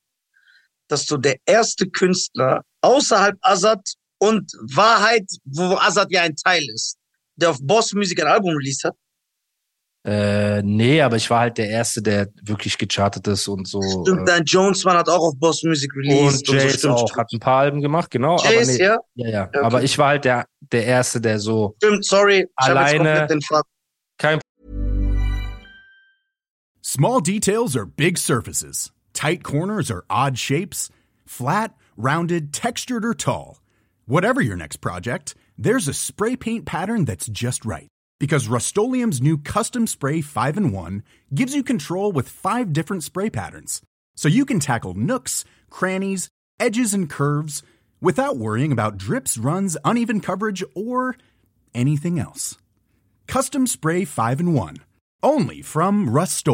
dass 0.88 1.06
du 1.06 1.16
der 1.16 1.36
erste 1.46 1.88
Künstler 1.88 2.62
außerhalb 2.82 3.36
Azad 3.40 3.80
und 4.18 4.50
Wahrheit, 4.74 5.26
wo 5.44 5.76
Azad 5.76 6.10
ja 6.10 6.22
ein 6.22 6.36
Teil 6.36 6.64
ist, 6.74 6.98
der 7.36 7.50
auf 7.50 7.58
Boss 7.62 7.92
Music 7.94 8.20
ein 8.20 8.26
Album 8.26 8.54
released 8.56 8.84
hat? 8.84 8.96
Äh, 10.10 10.62
nee, 10.62 11.02
aber 11.02 11.16
ich 11.16 11.28
war 11.28 11.40
halt 11.40 11.58
der 11.58 11.68
erste, 11.68 12.00
der 12.00 12.28
wirklich 12.42 12.78
gechartet 12.78 13.26
ist 13.28 13.46
und 13.46 13.68
so. 13.68 13.82
Stimmt, 13.82 14.22
äh, 14.22 14.24
dein 14.24 14.44
Jonesman 14.44 14.96
hat 14.96 15.08
auch 15.10 15.28
auf 15.28 15.34
Boss 15.38 15.62
Music 15.64 15.90
und 15.94 16.00
released. 16.02 16.48
Jace 16.48 16.62
so, 16.62 16.78
stimmt, 16.78 16.94
auch, 16.94 17.08
stimmt. 17.08 17.18
hat 17.18 17.32
ein 17.34 17.40
paar 17.40 17.58
Alben 17.60 17.82
gemacht, 17.82 18.10
genau. 18.10 18.36
aber 18.38 18.50
Jace, 18.54 18.78
nee, 18.78 18.84
ja? 18.84 18.98
ja, 19.16 19.28
ja. 19.28 19.44
Okay. 19.48 19.58
Aber 19.58 19.82
ich 19.82 19.98
war 19.98 20.08
halt 20.08 20.24
der, 20.24 20.46
der 20.72 20.86
Erste, 20.86 21.20
der 21.20 21.38
so 21.38 21.74
Stimmt, 21.82 22.06
sorry. 22.06 22.38
Ich 22.38 22.44
hab 22.56 22.68
jetzt 22.68 22.76
Alleine- 22.78 22.96
komplett 23.04 23.30
den 23.30 23.42
Faden. 23.42 23.70
kein 24.16 24.40
Small 26.82 27.20
details 27.20 27.76
are 27.76 27.84
big 27.84 28.16
surfaces. 28.16 28.90
Tight 29.12 29.42
corners 29.44 29.90
are 29.90 30.04
odd 30.08 30.38
shapes. 30.38 30.88
Flat, 31.26 31.74
rounded, 31.98 32.54
textured, 32.54 33.04
or 33.04 33.12
tall. 33.12 33.58
Whatever 34.06 34.40
your 34.40 34.56
next 34.56 34.78
project, 34.80 35.34
there's 35.58 35.86
a 35.86 35.92
spray 35.92 36.34
paint 36.34 36.64
pattern 36.64 37.04
that's 37.04 37.26
just 37.26 37.66
right. 37.66 37.88
Because 38.18 38.48
Rust 38.48 38.76
new 38.76 39.38
Custom 39.38 39.86
Spray 39.86 40.20
5 40.20 40.56
and 40.56 40.72
1 40.72 41.02
gives 41.34 41.54
you 41.54 41.62
control 41.62 42.10
with 42.10 42.28
five 42.28 42.72
different 42.72 43.04
spray 43.04 43.30
patterns. 43.30 43.80
So 44.16 44.28
you 44.28 44.44
can 44.44 44.58
tackle 44.58 44.94
nooks, 44.94 45.44
crannies, 45.70 46.28
edges, 46.58 46.92
and 46.92 47.08
curves 47.08 47.62
without 48.00 48.36
worrying 48.36 48.72
about 48.72 48.98
drips, 48.98 49.38
runs, 49.38 49.76
uneven 49.84 50.20
coverage, 50.20 50.64
or 50.74 51.16
anything 51.74 52.18
else. 52.18 52.58
Custom 53.28 53.66
Spray 53.66 54.04
5 54.04 54.40
and 54.40 54.54
1. 54.54 54.76
Only 55.22 55.62
from 55.62 56.08
Rust 56.08 56.44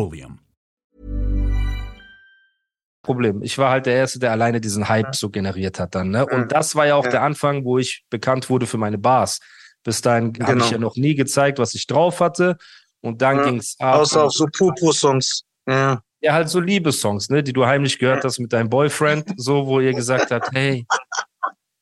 Problem. 3.04 3.42
Ich 3.42 3.58
war 3.58 3.70
halt 3.70 3.86
der 3.86 3.94
Erste, 3.94 4.18
der 4.18 4.32
alleine 4.32 4.60
diesen 4.60 4.88
Hype 4.88 5.14
so 5.14 5.28
generiert 5.28 5.78
hat 5.78 5.94
dann. 5.94 6.10
Ne? 6.10 6.26
Und 6.26 6.52
das 6.52 6.74
war 6.74 6.86
ja 6.86 6.96
auch 6.96 7.06
der 7.06 7.22
Anfang, 7.22 7.64
wo 7.64 7.78
ich 7.78 8.04
bekannt 8.10 8.48
wurde 8.48 8.66
für 8.66 8.78
meine 8.78 8.98
Bars. 8.98 9.40
Bis 9.84 10.00
dahin 10.02 10.32
habe 10.40 10.52
Genau. 10.54 10.64
ich 10.64 10.70
ja 10.72 10.78
noch 10.78 10.96
nie 10.96 11.14
gezeigt, 11.14 11.58
was 11.60 11.74
ich 11.74 11.86
drauf 11.86 12.20
hatte. 12.20 12.56
Und 13.00 13.22
dann 13.22 13.36
Ja. 13.38 13.44
ging's 13.44 13.76
ab. 13.78 13.96
Außer 14.00 14.24
auf 14.24 14.32
so 14.32 14.46
Pupu-Songs. 14.46 15.42
Ja. 15.68 16.02
Ja, 16.20 16.32
halt 16.32 16.48
so 16.48 16.58
Liebessongs, 16.58 17.28
ne, 17.28 17.42
die 17.42 17.52
du 17.52 17.66
heimlich 17.66 17.98
gehört 17.98 18.24
hast 18.24 18.38
mit 18.38 18.50
deinem 18.52 18.70
Boyfriend, 18.70 19.34
so, 19.36 19.66
wo 19.66 19.78
ihr 19.80 19.92
gesagt 19.92 20.30
habt, 20.30 20.48
hey, 20.54 20.86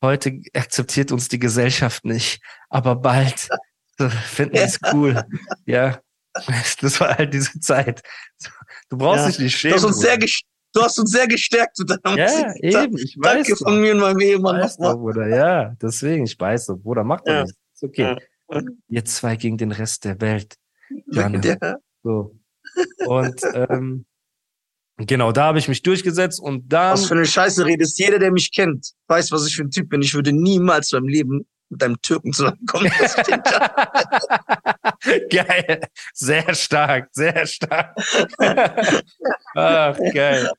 heute 0.03 0.41
akzeptiert 0.53 1.13
uns 1.13 1.29
die 1.29 1.39
Gesellschaft 1.39 2.05
nicht, 2.05 2.43
aber 2.69 2.97
bald 2.97 3.49
so, 3.99 4.09
finden 4.09 4.55
wir 4.55 4.63
es 4.65 4.81
cool. 4.93 5.23
Ja, 5.67 6.01
das 6.81 7.01
war 7.01 7.17
halt 7.19 7.33
diese 7.33 7.61
Zeit. 7.61 8.03
Du 8.89 8.97
brauchst 8.99 9.21
Ja. 9.21 9.27
dich 9.29 9.39
nicht 9.39 9.55
Du 9.55 9.59
schämen. 9.59 9.75
hast 9.77 9.85
uns 9.85 10.01
sehr, 10.01 10.19
du 10.19 10.83
hast 10.83 10.99
uns 10.99 11.11
sehr 11.13 11.29
gestärkt 11.29 11.79
mit 11.79 11.91
deiner 11.91 12.19
ja, 12.19 12.27
Musik. 12.49 12.63
eben, 12.65 12.99
ich 12.99 13.17
weiß 13.19 13.33
Danke 13.35 13.53
doch. 13.53 13.59
von 13.59 13.81
mir 13.81 13.93
und 13.95 14.01
meinem 14.01 14.21
Ehemann 14.21 14.61
Weiß 14.61 14.77
doch, 14.77 14.95
nochmal. 14.97 15.31
Ja, 15.31 15.75
deswegen, 15.81 16.25
ich 16.25 16.39
weiß 16.41 16.67
so, 16.67 16.77
Bruder, 16.77 17.05
mach 17.05 17.21
doch 17.21 17.33
Ja. 17.33 17.43
nichts. 17.45 17.57
Ist 17.83 17.89
okay. 17.89 18.17
Ihr 18.89 19.05
zwei 19.05 19.37
gegen 19.37 19.59
den 19.59 19.73
Rest 19.73 20.05
der 20.05 20.21
Welt. 20.21 20.57
Ja. 21.11 21.31
So. 22.03 22.37
Und 23.07 23.41
ähm, 23.55 24.05
genau, 24.99 25.33
da 25.33 25.45
habe 25.45 25.59
ich 25.59 25.69
mich 25.69 25.83
durchgesetzt 25.83 26.41
und 26.41 26.73
dann. 26.73 26.93
Was 26.93 27.07
für 27.07 27.15
eine 27.15 27.27
Scheiße 27.27 27.67
redest. 27.67 27.99
Jeder, 27.99 28.19
der 28.19 28.31
mich 28.31 28.53
kennt, 28.53 28.93
weiß, 29.09 29.33
was 29.33 29.47
ich 29.47 29.57
für 29.57 29.63
ein 29.63 29.71
Typ 29.71 29.89
bin. 29.89 30.03
Ich 30.03 30.15
würde 30.15 30.33
niemals 30.33 30.91
beim 30.91 31.09
Leben 31.09 31.47
mit 31.71 31.83
einem 31.83 32.01
Türken 32.03 32.33
zusammenkommen. 32.33 32.91
Geil. 35.31 35.81
Sehr 36.13 36.55
stark, 36.55 37.09
sehr 37.13 37.47
stark. 37.47 37.97
Ach, 39.55 39.99
geil. 40.13 40.51